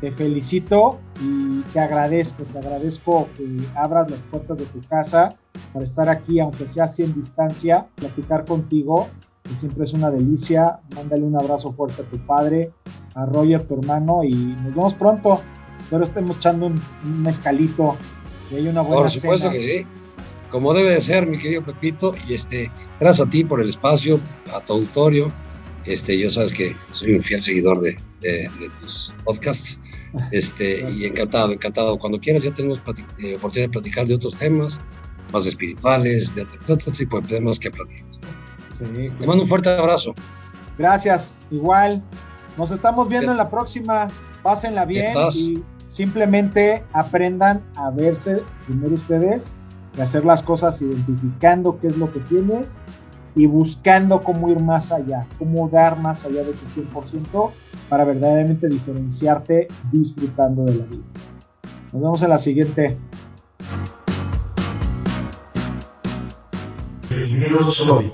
[0.00, 5.36] te felicito y te agradezco, te agradezco que abras las puertas de tu casa
[5.72, 9.08] para estar aquí, aunque sea así en distancia, platicar contigo,
[9.42, 10.80] que siempre es una delicia.
[10.94, 12.72] Mándale un abrazo fuerte a tu padre,
[13.14, 15.40] a Roger, tu hermano, y nos vemos pronto.
[15.80, 16.80] Espero estemos echando un,
[17.22, 17.96] mezcalito
[18.50, 19.86] y hay una buena Por supuesto que sí.
[20.50, 22.70] Como debe de ser, mi querido Pepito, y este,
[23.00, 24.20] gracias a ti por el espacio,
[24.52, 25.32] a tu auditorio.
[25.84, 29.78] Este, yo sabes que soy un fiel seguidor de, de tus podcasts
[30.30, 31.98] este, y encantado, encantado.
[31.98, 32.78] Cuando quieras ya tenemos
[33.18, 34.78] eh, oportunidad de platicar de otros temas
[35.32, 38.20] más espirituales, de, otro tipo de temas que platicamos.
[38.78, 40.14] Te mando un fuerte abrazo.
[40.78, 42.02] Gracias, igual.
[42.56, 44.08] Nos estamos viendo en la próxima.
[44.42, 49.54] Pásenla bien y simplemente aprendan a verse primero ustedes
[49.96, 52.78] y hacer las cosas identificando qué es lo que tienes
[53.34, 57.52] y buscando cómo ir más allá, cómo dar más allá de ese 100%
[57.88, 61.04] para verdaderamente diferenciarte disfrutando de la vida.
[61.92, 62.96] Nos vemos en la siguiente.
[67.10, 68.12] El soy.